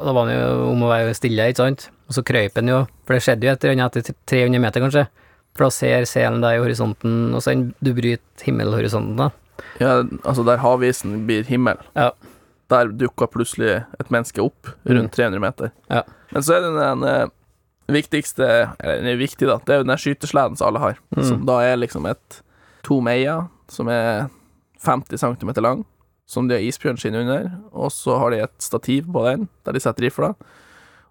da 0.00 0.12
var 0.16 0.26
han 0.28 0.34
jo 0.34 0.70
om 0.72 0.82
å 0.84 0.90
være 0.90 1.14
stille, 1.16 1.46
ikke 1.52 1.62
sant, 1.62 1.86
og 2.08 2.16
så 2.18 2.24
krøyp 2.26 2.56
han 2.60 2.68
jo, 2.72 2.80
for 3.06 3.16
det 3.16 3.22
skjedde 3.24 3.46
jo 3.48 3.54
etter, 3.54 3.76
etter 3.76 4.16
300 4.28 4.60
meter, 4.64 4.84
kanskje, 4.84 5.06
for 5.54 5.68
da 5.68 5.70
ser 5.76 6.04
selen 6.10 6.42
deg 6.42 6.58
i 6.58 6.62
horisonten, 6.64 7.18
og 7.36 7.44
så 7.44 7.54
du 7.54 7.92
bryter 7.96 8.44
himmelhorisonten, 8.48 9.16
da. 9.20 9.30
Ja, 9.80 10.00
altså 10.26 10.42
der 10.48 10.58
havisen 10.64 11.20
blir 11.28 11.44
himmel, 11.48 11.78
Ja. 11.94 12.10
Der 12.74 12.90
dukka 13.04 13.28
plutselig 13.30 13.70
et 14.00 14.10
menneske 14.12 14.42
opp 14.44 14.68
rundt 14.90 15.14
300 15.16 15.40
meter. 15.42 15.72
Ja. 15.90 16.02
Men 16.34 16.42
så 16.42 16.56
er 16.58 16.64
det 16.66 16.74
den 16.80 17.04
eh, 17.08 17.26
viktigste 17.94 18.46
Eller 18.80 19.00
den 19.02 19.10
er 19.12 19.18
viktig, 19.20 19.46
da. 19.48 19.58
Det 19.62 19.74
er 19.74 19.82
jo 19.82 19.88
den 19.88 20.00
skytesleden 20.00 20.56
som 20.58 20.68
alle 20.70 20.80
har. 20.82 20.98
Som 21.20 21.44
da 21.48 21.58
er 21.62 21.76
liksom 21.80 22.06
et 22.10 22.40
to 22.84 23.00
meier 23.04 23.46
som 23.72 23.88
er 23.92 24.26
50 24.84 25.16
cm 25.20 25.52
lang, 25.64 25.84
som 26.28 26.48
de 26.48 26.56
har 26.56 26.64
isbjørnskinn 26.64 27.16
under, 27.16 27.50
og 27.72 27.90
så 27.92 28.18
har 28.20 28.30
de 28.34 28.42
et 28.44 28.54
stativ 28.64 29.06
på 29.12 29.22
den, 29.24 29.46
der 29.64 29.72
de 29.76 29.80
setter 29.80 30.04
rifla. 30.06 30.34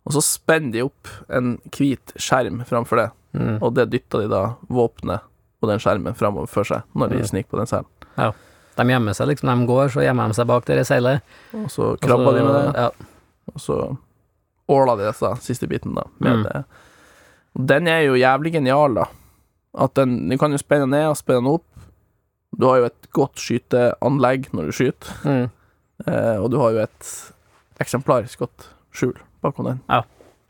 Og 0.06 0.14
så 0.14 0.22
spenner 0.26 0.72
de 0.76 0.84
opp 0.86 1.08
en 1.34 1.56
hvit 1.74 2.14
skjerm 2.20 2.64
framfor 2.70 3.02
det, 3.04 3.10
Mm. 3.34 3.56
og 3.66 3.72
det 3.74 3.88
dytter 3.90 4.22
de 4.22 4.28
da 4.30 4.42
våpenet 4.70 5.22
og 5.64 5.70
den 5.72 5.80
skjermen 5.82 6.14
framover 6.14 6.46
for 6.48 6.64
seg 6.70 6.84
når 6.94 7.10
de 7.10 7.16
Mm. 7.18 7.26
sniker 7.32 7.50
på 7.50 7.58
den 7.58 7.66
selen. 7.72 7.88
De 8.76 8.84
gjemmer 8.90 9.14
seg 9.14 9.28
liksom, 9.30 9.50
de 9.52 9.66
går, 9.70 9.92
så 9.94 10.02
gjemmer 10.06 10.28
de 10.32 10.34
seg 10.34 10.48
bak 10.50 10.66
der 10.66 10.80
i 10.82 10.86
seilet. 10.88 11.22
Og 11.54 11.68
så 11.70 11.92
krabber 12.02 12.34
de 12.38 12.44
med 12.46 12.54
det. 12.56 12.74
Ja. 12.76 12.90
Og 13.54 13.60
så 13.62 13.78
åla 14.74 14.96
de 14.98 15.04
dette, 15.10 15.34
siste 15.44 15.68
biten, 15.70 15.94
da, 15.98 16.04
med 16.20 16.38
Mm. 16.40 16.44
det. 16.48 16.64
Den 17.68 17.88
er 17.88 18.02
jo 18.08 18.14
jævlig 18.18 18.54
genial, 18.54 18.94
da. 18.96 19.06
At 19.78 19.94
den 19.96 20.30
Du 20.30 20.38
kan 20.38 20.52
jo 20.52 20.58
spenne 20.58 20.88
ned 20.90 21.08
og 21.10 21.18
spenne 21.18 21.48
opp. 21.54 21.66
Du 22.58 22.66
har 22.68 22.78
jo 22.80 22.86
et 22.86 23.12
godt 23.14 23.36
skyteanlegg 23.36 24.50
når 24.54 24.66
du 24.66 24.72
skyter, 24.72 25.14
Mm. 25.26 25.50
eh, 26.08 26.38
og 26.42 26.50
du 26.52 26.58
har 26.60 26.72
jo 26.72 26.80
et 26.80 27.32
eksemplarisk 27.82 28.40
godt 28.40 28.68
skjul 28.94 29.16
bakom 29.42 29.66
den. 29.66 29.82
Ja. 29.90 30.04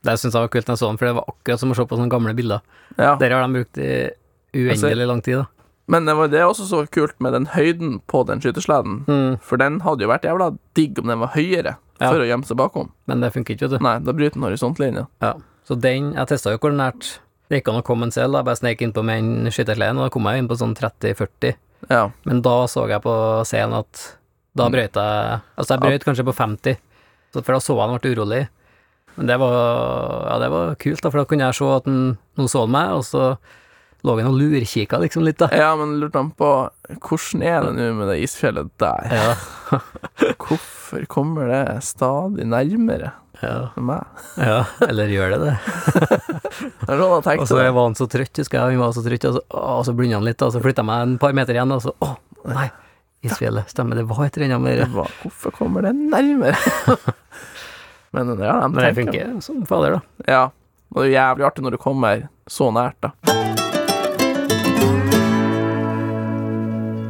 Det 0.03 0.17
syns 0.19 0.33
jeg 0.35 0.41
var 0.43 0.47
kult 0.49 0.65
når 0.67 0.75
jeg 0.75 0.79
så 0.83 0.89
den, 0.89 0.97
for 0.97 1.05
det 1.05 1.15
var 1.15 1.25
akkurat 1.27 1.59
som 1.59 1.71
å 1.71 1.75
se 1.75 1.85
på 1.85 1.95
sånne 1.97 2.09
gamle 2.11 2.33
bilder. 2.35 2.61
Ja. 2.97 3.15
Der 3.15 3.29
har 3.31 3.47
de 3.47 3.53
brukt 3.53 3.77
i 3.77 4.11
uendelig 4.53 5.07
lang 5.07 5.21
tid, 5.23 5.37
da. 5.39 5.45
Men 5.87 6.05
det 6.07 6.15
var 6.15 6.29
det 6.31 6.39
er 6.39 6.47
også 6.47 6.65
så 6.69 6.85
kult 6.89 7.15
med 7.19 7.33
den 7.35 7.45
høyden 7.51 7.97
på 8.07 8.25
den 8.25 8.39
skytesleden, 8.39 9.05
Mm. 9.05 9.39
for 9.41 9.57
den 9.57 9.81
hadde 9.81 10.01
jo 10.05 10.07
vært 10.07 10.23
jævla 10.23 10.57
digg 10.75 10.99
om 10.99 11.07
den 11.07 11.19
var 11.19 11.33
høyere, 11.35 11.75
Ja. 11.99 12.09
for 12.09 12.19
å 12.19 12.27
gjemme 12.27 12.45
seg 12.45 12.57
bakom. 12.57 12.91
Men 13.07 13.19
det 13.19 13.33
funker 13.33 13.55
ikke, 13.57 13.67
vet 13.69 13.79
du. 13.79 13.83
Nei, 13.83 13.99
da 13.99 14.11
bryter 14.13 14.33
den 14.39 14.43
horisontlinja. 14.43 15.07
Ja. 15.21 15.33
Så 15.67 15.79
den 15.79 16.13
Jeg 16.13 16.27
testa 16.27 16.51
jo 16.51 16.57
hvor 16.57 16.71
nært 16.71 17.19
det 17.49 17.61
gikk 17.63 17.73
an 17.73 17.81
å 17.81 17.85
komme 17.85 18.03
en 18.03 18.11
selv. 18.11 18.33
Jeg 18.35 18.45
bare 18.45 18.55
snek 18.55 18.79
innpå 18.81 19.03
med 19.03 19.21
den 19.23 19.45
skyttersleden, 19.51 19.97
og 19.99 20.05
da 20.05 20.09
kom 20.09 20.23
jeg 20.23 20.37
inn 20.39 20.47
på 20.47 20.57
sånn 20.57 20.73
30-40. 20.75 21.55
Ja. 21.89 22.11
Men 22.25 22.41
da 22.41 22.65
så 22.65 22.87
jeg 22.87 23.01
på 23.01 23.45
selen 23.45 23.73
at 23.77 24.17
da 24.55 24.69
brøyt 24.69 24.93
jeg 24.93 25.41
Altså, 25.57 25.67
jeg 25.75 25.79
brøyt 25.81 26.03
kanskje 26.05 26.25
på 26.25 26.33
50, 26.33 26.77
så 27.33 27.43
for 27.43 27.53
da 27.53 27.59
så 27.59 27.75
jeg 27.75 27.89
han 27.89 27.99
ble 27.99 28.15
urolig. 28.15 28.47
Men 29.17 29.27
det 29.27 29.37
var 29.39 30.29
Ja, 30.31 30.39
det 30.39 30.49
var 30.49 30.75
kult, 30.75 31.01
da, 31.01 31.09
for 31.09 31.17
da 31.19 31.25
kunne 31.25 31.45
jeg 31.45 31.55
se 31.55 31.65
at 31.75 31.85
han 31.85 32.17
nå 32.37 32.45
så 32.47 32.67
meg, 32.69 32.89
og 32.91 33.03
så 33.03 33.37
lå 34.03 34.15
han 34.19 34.27
og 34.33 34.37
lurkikka 34.39 34.99
liksom 34.99 35.23
litt, 35.23 35.37
da. 35.39 35.47
Ja, 35.55 35.69
men 35.79 35.97
lurte 36.01 36.19
han 36.19 36.31
på 36.35 36.49
hvordan 36.99 37.43
er 37.47 37.63
det 37.67 37.73
nå 37.77 37.89
med 37.97 38.09
det 38.11 38.17
isfjellet 38.25 38.71
der? 38.81 39.11
Ja. 39.11 39.79
Hvorfor 40.43 41.05
kommer 41.09 41.47
det 41.49 41.61
stadig 41.87 42.45
nærmere 42.51 43.13
Ja, 43.41 43.69
meg? 43.79 44.03
ja. 44.37 44.59
Eller 44.85 45.09
gjør 45.11 45.33
det 45.33 45.39
det? 45.45 45.55
Det 46.83 46.91
er 46.93 46.99
sånn 46.99 47.25
jeg 47.25 47.39
Og 47.41 47.47
så 47.49 47.57
var 47.57 47.79
han 47.79 47.95
så 47.97 48.05
trøtt, 48.11 48.37
husker 48.37 48.59
jeg. 48.59 48.75
Han 48.75 48.83
var 48.83 48.91
så 48.95 49.03
trøtt, 49.05 49.25
og 49.31 49.37
så, 49.39 49.41
å, 49.57 49.79
så 49.87 49.95
blunda 49.97 50.19
han 50.19 50.27
litt, 50.27 50.43
og 50.45 50.51
så 50.53 50.61
flytta 50.63 50.83
jeg 50.83 50.89
meg 50.91 51.05
en 51.07 51.15
par 51.23 51.33
meter 51.35 51.57
igjen, 51.57 51.73
og 51.73 51.81
så 51.87 51.95
Å, 52.03 52.11
nei! 52.51 52.67
Isfjellet. 53.23 53.71
Stemmer, 53.71 53.95
det 53.95 54.03
var 54.09 54.25
et 54.25 54.35
eller 54.37 54.51
annet 54.57 54.65
mer. 54.67 55.07
Hvorfor 55.23 55.55
kommer 55.55 55.87
det 55.87 55.93
nærmere? 55.95 56.59
Men 58.13 58.35
ja, 58.35 58.59
de 58.59 58.67
Men 58.67 58.77
det 58.77 58.91
tenker 58.99 58.99
funker 59.31 59.41
som 59.47 59.63
fader, 59.65 59.95
da. 59.97 60.27
Ja. 60.27 60.43
Og 60.93 61.01
det 61.01 61.07
er 61.07 61.11
jo 61.13 61.17
jævlig 61.17 61.47
artig 61.49 61.65
når 61.65 61.77
du 61.79 61.83
kommer 61.87 62.27
så 62.51 62.67
nært, 62.75 62.99
da. 63.07 63.62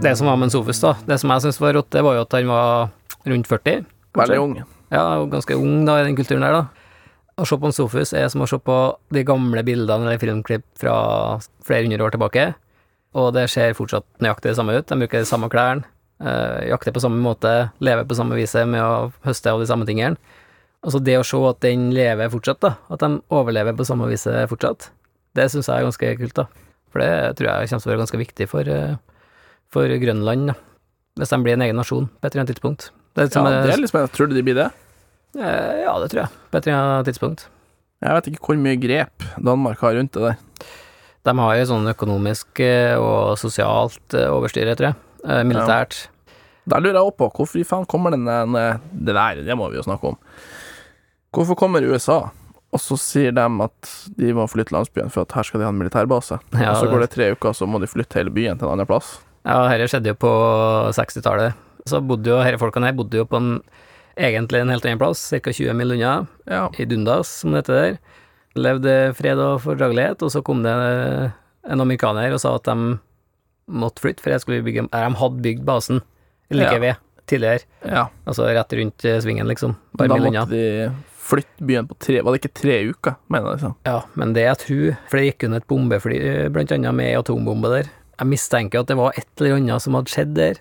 Det 0.04 0.18
som 0.20 0.28
var 0.28 0.36
med 0.36 0.52
Sofus, 0.52 0.82
da, 0.84 0.98
det 1.08 1.16
som 1.22 1.32
jeg 1.32 1.46
syntes 1.46 1.62
var 1.64 1.78
rått, 1.78 1.92
det 1.96 2.02
var 2.04 2.18
jo 2.18 2.24
at 2.26 2.34
han 2.36 2.50
var 2.52 2.90
rundt 3.24 3.48
40. 3.48 3.86
kanskje. 4.12 4.20
Veldig 4.20 4.40
ung. 4.42 4.56
Ja, 4.92 5.04
ganske 5.32 5.56
ung 5.56 5.86
da, 5.88 6.02
i 6.02 6.08
den 6.10 6.18
kulturen 6.18 6.44
der, 6.44 6.58
da. 6.58 6.90
Å 7.40 7.46
se 7.48 7.58
på 7.58 7.70
en 7.70 7.76
Sofus 7.76 8.12
er 8.14 8.28
som 8.30 8.44
å 8.44 8.48
se 8.50 8.60
på 8.60 8.76
de 9.16 9.24
gamle 9.26 9.64
bildene 9.66 10.06
eller 10.06 10.20
filmklipp 10.22 10.66
fra 10.82 10.96
flere 11.66 11.88
hundre 11.88 12.04
år 12.04 12.14
tilbake, 12.18 12.50
og 13.16 13.32
det 13.38 13.48
ser 13.54 13.78
fortsatt 13.78 14.06
nøyaktig 14.22 14.52
det 14.52 14.58
samme 14.60 14.76
ut. 14.76 14.86
De 14.90 14.98
bruker 15.00 15.24
de 15.24 15.30
samme 15.30 15.50
klærne, 15.54 15.88
øh, 16.20 16.60
jakter 16.74 16.94
på 16.94 17.06
samme 17.06 17.24
måte, 17.24 17.54
lever 17.80 18.04
på 18.10 18.18
samme 18.20 18.36
viset 18.38 18.68
med 18.70 18.84
å 18.84 19.08
høste 19.24 19.54
av 19.54 19.64
de 19.64 19.70
samme 19.72 19.88
tingene. 19.88 20.20
Altså 20.84 21.00
det 21.00 21.16
å 21.16 21.24
se 21.24 21.40
at 21.48 21.64
den 21.64 21.88
lever 21.96 22.30
fortsatt, 22.34 22.60
da, 22.60 22.76
at 22.92 23.00
de 23.00 23.22
overlever 23.32 23.80
på 23.80 23.88
samme 23.88 24.12
viset 24.12 24.52
fortsatt, 24.52 24.90
det 25.34 25.48
syns 25.50 25.72
jeg 25.72 25.80
er 25.80 25.88
ganske 25.88 26.14
kult, 26.20 26.36
da. 26.44 26.48
For 26.92 27.02
det 27.02 27.38
tror 27.40 27.50
jeg 27.50 27.72
kommer 27.72 27.86
til 27.86 27.90
å 27.90 27.94
være 27.94 28.04
ganske 28.04 28.22
viktig 28.26 28.50
for, 28.52 28.68
eh, 28.70 28.98
for 29.74 29.90
Grønland, 30.02 30.52
da. 30.52 30.56
Hvis 31.20 31.30
de 31.34 31.42
blir 31.46 31.58
en 31.58 31.66
egen 31.66 31.78
nasjon 31.78 32.08
på 32.10 32.26
et 32.26 32.32
eller 32.34 32.44
annet 32.46 32.54
tidspunkt. 32.56 32.88
Det, 33.14 33.28
Ja, 33.28 33.34
som 33.36 33.46
det 33.50 33.74
er 33.74 33.82
litt 33.82 33.92
spennende. 33.92 34.14
Tror 34.16 34.30
du 34.32 34.38
de 34.38 34.46
blir 34.46 34.58
det? 34.58 34.70
Eh, 35.38 35.84
Ja, 35.84 35.98
det 36.02 36.10
tror 36.14 36.24
jeg, 36.24 36.30
på 36.52 36.58
et 36.62 36.68
eller 36.68 36.80
annet 36.80 37.10
tidspunkt. 37.12 37.48
Jeg 38.04 38.16
vet 38.18 38.32
ikke 38.32 38.48
hvor 38.48 38.58
mye 38.60 38.80
grep 38.82 39.24
Danmark 39.40 39.80
har 39.86 39.94
rundt 39.96 40.12
det 40.18 40.24
der. 40.26 40.40
De 41.24 41.34
har 41.40 41.56
jo 41.56 41.68
sånn 41.70 41.86
økonomisk 41.88 42.60
eh, 42.60 42.98
og 43.00 43.38
sosialt 43.40 44.14
eh, 44.18 44.28
overstyre, 44.28 44.74
tror 44.76 44.90
jeg. 44.92 44.98
Eh, 45.24 45.44
Militært. 45.48 46.08
Der 46.68 46.80
lurer 46.84 46.98
jeg 47.00 47.16
på, 47.20 47.30
hvorfor 47.38 47.60
i 47.60 47.64
faen 47.68 47.86
kommer 47.92 48.12
den 48.12 48.24
Det 48.26 49.14
der, 49.16 49.40
det 49.44 49.56
må 49.60 49.70
vi 49.72 49.78
jo 49.80 49.84
snakke 49.84 50.14
om. 50.14 50.18
Hvorfor 51.34 51.58
kommer 51.60 51.84
USA, 51.84 52.30
og 52.74 52.80
så 52.82 52.96
sier 53.00 53.34
de 53.36 53.44
at 53.64 53.94
de 54.18 54.34
må 54.36 54.46
flytte 54.50 54.74
landsbyen 54.76 55.12
for 55.12 55.26
at 55.26 55.34
her 55.38 55.44
skal 55.48 55.60
de 55.62 55.66
ha 55.68 55.72
en 55.74 55.80
militærbase? 55.80 56.40
Ja, 56.56 56.72
og 56.72 56.82
så 56.82 56.90
går 56.92 57.04
det 57.06 57.10
tre 57.16 57.32
uker, 57.36 57.54
så 57.58 57.68
må 57.68 57.80
de 57.84 57.88
flytte 57.92 58.20
hele 58.20 58.32
byen 58.34 58.60
til 58.60 58.68
en 58.68 58.76
annen 58.78 58.88
plass? 58.90 59.18
Ja, 59.46 59.58
dette 59.68 59.90
skjedde 59.92 60.14
jo 60.14 60.18
på 60.24 60.32
60-tallet. 60.96 61.54
Så 61.90 62.00
bodde 62.06 62.32
jo 62.32 62.40
disse 62.44 62.60
folkene 62.62 62.88
her 62.88 62.96
bodde 62.96 63.20
jo 63.20 63.26
på 63.28 63.40
en 63.42 63.50
egentlig 64.16 64.62
en 64.62 64.70
helt 64.72 64.86
annen 64.88 65.02
plass, 65.02 65.24
ca. 65.34 65.52
20 65.52 65.74
mil 65.76 65.96
unna, 65.98 66.28
Ja. 66.48 66.70
i 66.80 66.86
Dundas, 66.86 67.28
som 67.42 67.52
det 67.52 67.64
heter 67.66 67.74
der. 67.80 67.98
Levde 68.56 69.14
fred 69.18 69.40
og 69.42 69.62
fordragelighet, 69.66 70.22
og 70.22 70.30
så 70.32 70.44
kom 70.46 70.62
det 70.64 70.72
en 71.66 71.82
amerikaner 71.82 72.32
og 72.36 72.40
sa 72.40 72.56
at 72.56 72.64
de 72.70 73.00
måtte 73.68 74.00
flytte, 74.04 74.22
for 74.22 74.30
jeg 74.30 74.42
skulle 74.44 74.64
bygge 74.64 74.88
De 74.92 75.16
hadde 75.18 75.42
bygd 75.42 75.64
basen 75.66 76.02
like 76.52 76.72
Ja. 76.74 76.80
ved 76.80 76.96
tidligere, 77.26 77.64
ja. 77.88 78.08
altså 78.28 78.44
rett 78.46 78.74
rundt 78.74 79.06
eh, 79.06 79.20
svingen, 79.24 79.48
liksom. 79.48 79.76
Bare 79.98 80.10
da 80.10 80.16
mil 80.16 80.28
unna. 80.28 80.42
måtte 80.46 80.52
de 80.52 80.92
flytte 81.24 81.66
byen 81.66 81.88
på 81.88 81.96
tre 81.98 82.22
Var 82.22 82.32
det 82.36 82.42
ikke 82.42 82.54
tre 82.62 82.76
uker, 82.92 83.16
mener 83.32 83.46
jeg 83.48 83.56
liksom? 83.62 83.76
Ja, 83.88 84.02
men 84.16 84.34
det 84.34 84.44
jeg 84.44 84.58
tror 84.60 84.98
For 85.10 85.18
det 85.18 85.26
gikk 85.32 85.46
under 85.48 85.58
et 85.64 85.68
bombefly, 85.68 86.18
eh, 86.20 86.50
blant 86.50 86.72
annet 86.72 86.94
med 86.94 87.18
atombombe 87.18 87.70
der. 87.72 87.90
Jeg 88.24 88.32
mistenker 88.32 88.84
at 88.84 88.88
det 88.90 88.96
var 88.96 89.16
et 89.20 89.28
eller 89.42 89.58
annet 89.60 89.84
som 89.84 89.98
hadde 90.00 90.12
skjedd 90.14 90.34
der, 90.38 90.60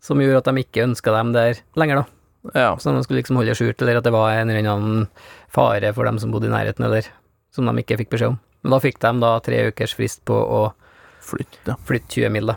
som 0.00 0.20
gjorde 0.22 0.40
at 0.40 0.48
de 0.48 0.62
ikke 0.64 0.84
ønska 0.86 1.12
dem 1.12 1.32
der 1.36 1.60
lenger, 1.76 2.02
da. 2.02 2.04
Ja. 2.54 2.70
Så 2.80 2.92
de 2.94 3.02
skulle 3.04 3.20
liksom 3.20 3.36
holde 3.40 3.56
skjult, 3.58 3.82
eller 3.82 3.98
at 4.00 4.06
det 4.06 4.14
var 4.14 4.32
en 4.32 4.50
eller 4.52 4.70
annen 4.70 5.06
fare 5.52 5.90
for 5.96 6.08
dem 6.08 6.20
som 6.22 6.32
bodde 6.32 6.48
i 6.48 6.52
nærheten, 6.54 6.86
eller 6.86 7.08
som 7.54 7.68
de 7.68 7.82
ikke 7.82 7.98
fikk 8.02 8.12
beskjed 8.14 8.32
om. 8.34 8.38
Men 8.64 8.74
da 8.76 8.78
fikk 8.82 9.00
de 9.02 9.12
da 9.22 9.32
tre 9.44 9.58
ukers 9.70 9.94
frist 9.98 10.22
på 10.28 10.36
å 10.36 10.62
Flytte. 11.26 11.74
flytte 11.88 12.20
20 12.22 12.32
mil, 12.32 12.52
da. 12.52 12.56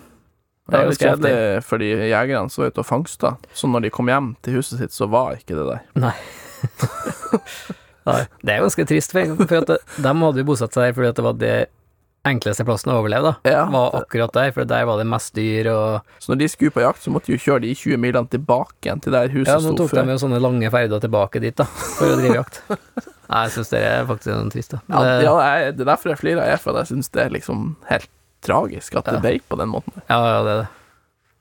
Det 0.70 0.78
er 0.78 0.90
litt 0.92 1.02
kjedelig 1.02 1.64
for 1.66 1.82
de 1.82 1.88
jegerne 2.12 2.54
som 2.54 2.62
var 2.62 2.70
ute 2.70 2.84
og 2.84 2.86
fangsta. 2.86 3.32
Så 3.58 3.66
når 3.72 3.88
de 3.88 3.92
kom 3.94 4.12
hjem 4.12 4.36
til 4.46 4.60
huset 4.60 4.78
sitt, 4.78 4.94
så 4.94 5.08
var 5.10 5.40
ikke 5.40 5.58
det 5.58 5.66
der. 5.66 5.82
Nei, 5.98 6.14
det 8.46 8.54
er 8.54 8.62
ganske 8.64 8.86
trist, 8.90 9.14
for, 9.16 9.34
for 9.50 9.64
at 9.64 9.88
de 9.98 10.14
hadde 10.22 10.44
jo 10.44 10.48
bosatt 10.48 10.78
seg 10.78 10.90
der 10.92 10.96
fordi 10.98 11.10
at 11.10 11.18
det 11.20 11.26
var 11.26 11.40
det 11.42 11.56
enkleste 12.30 12.66
plassen 12.66 12.92
å 12.94 12.98
overleve, 13.02 13.32
da. 13.44 13.52
Ja. 13.52 13.66
Var 13.74 13.96
akkurat 14.02 14.32
der, 14.34 14.52
for 14.56 14.66
der 14.70 14.86
var 14.86 14.98
det 15.02 15.08
mest 15.10 15.34
dyr 15.36 15.68
og 15.74 16.02
Så 16.20 16.32
når 16.34 16.40
de 16.44 16.48
skulle 16.54 16.72
på 16.76 16.82
jakt, 16.82 17.02
så 17.04 17.12
måtte 17.12 17.26
de 17.32 17.38
jo 17.38 17.44
kjøre 17.44 17.62
de 17.66 17.74
20 17.76 17.98
milene 17.98 18.30
tilbake 18.30 18.86
igjen 18.88 19.02
til 19.02 19.12
der 19.16 19.28
huset 19.34 19.52
Ja, 19.54 19.60
nå 19.60 19.76
tok 19.78 19.90
før. 19.92 20.06
de 20.06 20.12
jo 20.16 20.22
sånne 20.24 20.40
lange 20.42 20.70
ferder 20.72 21.00
tilbake 21.04 21.42
dit, 21.42 21.56
da, 21.56 21.66
for 21.66 22.06
å 22.14 22.18
drive 22.22 22.36
jakt. 22.40 22.62
Nei, 23.30 23.44
jeg 23.46 23.52
syns 23.58 23.70
det 23.70 23.82
er 23.86 24.06
faktisk 24.10 24.32
noe 24.34 24.50
trist, 24.54 24.72
da. 24.72 24.80
Ja, 24.90 25.04
Det- 25.04 25.24
ja 25.26 25.72
det 25.72 25.82
er 25.82 25.86
derfor 25.92 26.10
jeg 26.16 26.20
flirer, 26.24 26.46
jeg, 26.50 26.60
for 26.64 26.74
jeg 26.80 26.88
syns 26.94 27.10
det 27.12 27.26
er 27.26 27.30
liksom 27.30 27.76
helt 27.90 28.10
tragisk 28.42 28.96
at 28.96 29.06
det 29.06 29.14
Ja. 29.14 29.20
ble 29.20 29.40
på 29.50 29.58
den 29.60 29.70
måten. 29.70 29.94
ja, 30.10 30.18
ja, 30.26 30.44
det 30.44 30.52
er 30.56 30.62
det. 30.64 30.68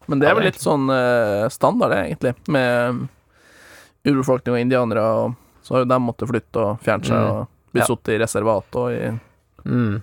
Men 0.09 0.18
det 0.21 0.26
er 0.26 0.30
Ja, 0.30 0.35
vel 0.40 0.45
litt 0.45 0.61
sånn 0.61 0.88
uh, 0.90 1.49
standard, 1.49 1.90
det, 1.92 2.00
egentlig, 2.16 2.35
med 2.49 3.09
urbefolkning 4.09 4.54
og 4.57 4.61
indianere, 4.62 5.02
og 5.04 5.35
så 5.66 5.75
har 5.75 5.83
jo 5.85 5.88
de 5.90 5.99
måttet 6.00 6.30
flytte 6.30 6.57
og 6.62 6.80
fjerne 6.85 7.04
seg 7.04 7.16
Mm. 7.18 7.30
og 7.30 7.49
bli 7.73 7.80
Ja. 7.83 7.87
sittet 7.87 8.09
i 8.14 8.18
reservat 8.25 8.76
og 8.76 8.90
i 8.92 9.21
Mm. 9.68 10.02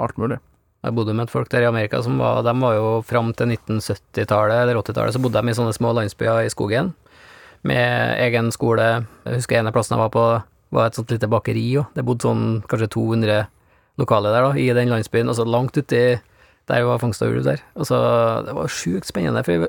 Alt 0.00 0.18
mulig. 0.20 0.38
Jeg 0.82 0.96
bodde 0.96 1.14
med 1.14 1.28
et 1.28 1.30
folk 1.30 1.50
der 1.52 1.62
i 1.62 1.68
Amerika 1.68 2.00
som 2.02 2.16
var 2.18 2.42
De 2.42 2.52
var 2.58 2.74
jo 2.74 2.86
fram 3.06 3.30
til 3.38 3.52
1970-tallet 3.54 4.64
eller 4.64 4.80
80-tallet, 4.80 5.14
så 5.14 5.22
bodde 5.22 5.38
de 5.38 5.52
i 5.52 5.54
sånne 5.54 5.74
små 5.76 5.92
landsbyer 5.94 6.42
i 6.46 6.50
skogen 6.50 6.92
med 7.62 8.18
egen 8.18 8.50
skole. 8.50 9.06
Jeg 9.22 9.38
husker 9.38 9.60
en 9.60 9.70
av 9.70 9.76
plassene 9.76 9.98
jeg 9.98 10.02
var 10.02 10.14
på, 10.14 10.24
var 10.74 10.88
et 10.88 10.98
sånt 10.98 11.12
lite 11.14 11.30
bakeri, 11.30 11.68
òg. 11.78 11.92
det 11.94 12.02
bodde 12.06 12.26
sånn 12.26 12.46
kanskje 12.66 12.90
200 12.96 13.44
lokale 14.00 14.32
der, 14.32 14.48
da, 14.48 14.56
i 14.58 14.70
den 14.74 14.90
landsbyen, 14.90 15.30
og 15.30 15.38
så 15.38 15.46
langt 15.46 15.78
uti 15.78 16.02
der 16.70 16.86
var 16.86 16.98
fangst 17.02 17.22
av 17.22 17.30
ulv 17.30 17.44
der. 17.46 17.62
Og 17.76 17.86
så 17.86 17.98
Det 18.46 18.54
var 18.54 18.68
sjukt 18.70 19.06
spennende, 19.06 19.44
for 19.44 19.68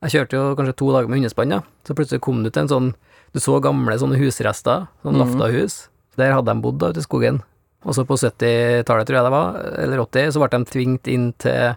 jeg 0.00 0.12
kjørte 0.14 0.36
jo 0.36 0.56
kanskje 0.56 0.76
to 0.80 0.90
dager 0.94 1.08
med 1.08 1.20
hundespann, 1.20 1.54
da, 1.54 1.60
så 1.84 1.94
plutselig 1.94 2.22
kom 2.24 2.42
du 2.42 2.50
til 2.50 2.64
en 2.64 2.74
sånn 2.74 2.90
Du 3.30 3.38
så 3.38 3.60
gamle 3.62 3.94
sånne 3.94 4.18
husrester, 4.18 4.88
sånn 5.04 5.14
mm. 5.14 5.20
Lafta-hus. 5.20 5.74
Der 6.18 6.32
hadde 6.34 6.50
de 6.50 6.62
bodd 6.64 6.80
da 6.82 6.88
ute 6.90 6.98
i 6.98 7.04
skogen. 7.04 7.36
Og 7.84 7.94
så 7.96 8.04
på 8.04 8.16
70-tallet, 8.20 9.06
tror 9.08 9.16
jeg 9.16 9.24
det 9.24 9.32
var, 9.32 9.56
eller 9.80 10.02
80, 10.04 10.34
så 10.34 10.42
ble 10.42 10.50
de 10.52 10.68
tvingt 10.68 11.08
inn 11.08 11.30
til 11.40 11.76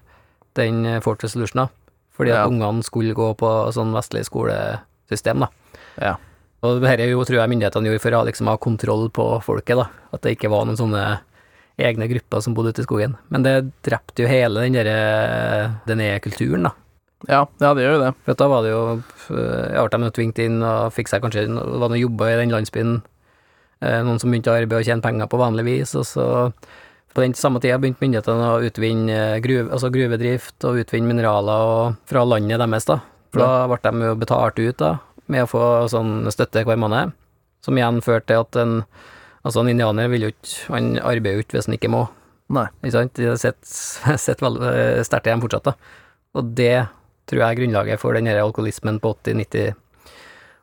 den 0.60 0.84
Fortress 1.02 1.34
Solution, 1.38 1.64
da. 1.64 1.68
Fordi 2.14 2.30
at 2.34 2.44
Ja. 2.44 2.48
ungene 2.48 2.84
skulle 2.84 3.16
gå 3.16 3.30
på 3.38 3.52
sånn 3.74 3.94
vestlig 3.96 4.26
skolesystem, 4.28 5.40
da. 5.40 5.48
Ja. 6.02 6.16
Og 6.64 6.82
dette 6.82 7.08
jo, 7.10 7.24
tror 7.24 7.40
jeg 7.42 7.50
myndighetene 7.50 7.88
gjorde 7.90 8.02
for 8.02 8.12
å 8.12 8.26
liksom 8.28 8.48
ha 8.48 8.58
kontroll 8.58 9.10
på 9.10 9.42
folket, 9.44 9.78
da. 9.80 9.88
At 10.14 10.22
det 10.22 10.38
ikke 10.38 10.52
var 10.52 10.66
noen 10.66 10.78
sånne 10.78 11.20
egne 11.80 12.08
grupper 12.08 12.42
som 12.44 12.54
bodde 12.54 12.70
ute 12.76 12.84
i 12.84 12.86
skogen. 12.86 13.18
Men 13.34 13.44
det 13.44 13.72
drepte 13.84 14.24
jo 14.24 14.28
hele 14.30 14.62
den 14.62 14.74
derre 14.78 15.80
den 15.88 16.02
er 16.02 16.20
kulturen, 16.20 16.64
da. 16.64 16.72
Ja, 17.28 17.46
ja, 17.62 17.74
det 17.74 17.84
gjør 17.86 17.94
jo 17.96 18.04
det. 18.04 18.16
For 18.26 18.34
da 18.36 18.48
var 18.52 18.64
det 18.64 18.72
jo 18.74 19.04
Jeg 19.32 19.90
ble 19.90 20.00
de 20.04 20.12
tvingt 20.12 20.40
inn 20.44 20.58
og 20.62 20.92
fikk 20.92 21.08
seg 21.08 21.22
kanskje 21.24 21.46
Det 21.48 21.80
var 21.80 21.88
noen 21.88 22.02
jobber 22.02 22.28
i 22.28 22.36
den 22.42 22.52
landsbyen. 22.52 22.98
Eh, 23.84 24.00
Noen 24.06 24.22
som 24.22 24.32
begynte 24.32 24.52
å 24.52 24.58
arbeide 24.58 24.82
og 24.82 24.88
tjene 24.88 25.04
penger 25.04 25.30
på 25.32 25.40
vanlig 25.42 25.68
vis, 25.68 25.94
og 26.00 26.08
så 26.08 26.26
på 27.14 27.22
den 27.22 27.36
samme 27.38 27.62
tida 27.62 27.78
begynte 27.78 28.02
myndighetene 28.02 28.52
å 28.56 28.62
utvinne 28.66 29.16
eh, 29.16 29.40
gruve, 29.44 29.68
altså 29.76 29.92
gruvedrift 29.94 30.66
og 30.70 30.80
utvinne 30.82 31.12
mineraler 31.12 31.74
og, 31.74 31.98
fra 32.10 32.26
landet 32.26 32.62
deres, 32.64 32.88
da. 32.90 33.02
For 33.34 33.44
da 33.44 33.66
ble 33.70 33.80
de 33.84 34.10
jo 34.10 34.16
betalt 34.22 34.62
ut, 34.62 34.78
da, 34.80 34.96
med 35.34 35.46
å 35.46 35.50
få 35.50 35.66
sånn 35.92 36.24
støtte 36.34 36.66
hver 36.66 36.80
måned, 36.82 37.14
som 37.66 37.78
igjen 37.78 38.02
førte 38.06 38.34
til 38.34 38.46
at 38.46 38.64
en 38.64 38.80
Altså, 39.44 39.60
en 39.60 39.74
indianer 39.74 40.08
vil 40.08 40.24
jo 40.24 40.32
ikke 40.32 40.72
Han 40.72 40.86
arbeider 41.04 41.36
jo 41.36 41.44
ikke 41.44 41.58
hvis 41.58 41.66
han 41.68 41.76
ikke 41.76 41.92
må. 41.92 42.06
Nei. 42.56 42.68
Ikke 42.80 42.94
sant? 42.96 43.20
De 43.20 43.34
sitter 43.36 44.46
veldig 44.48 45.04
sterkt 45.04 45.28
igjen 45.28 45.44
fortsatt, 45.44 45.68
da. 45.68 45.74
Og 46.40 46.54
det 46.56 46.86
tror 47.30 47.42
jeg 47.42 47.48
er 47.50 47.60
grunnlaget 47.60 48.02
for 48.02 48.16
den 48.16 48.30
her 48.30 48.40
alkoholismen 48.40 49.02
på 49.04 49.14
80-, 49.20 49.44
90- 49.44 50.14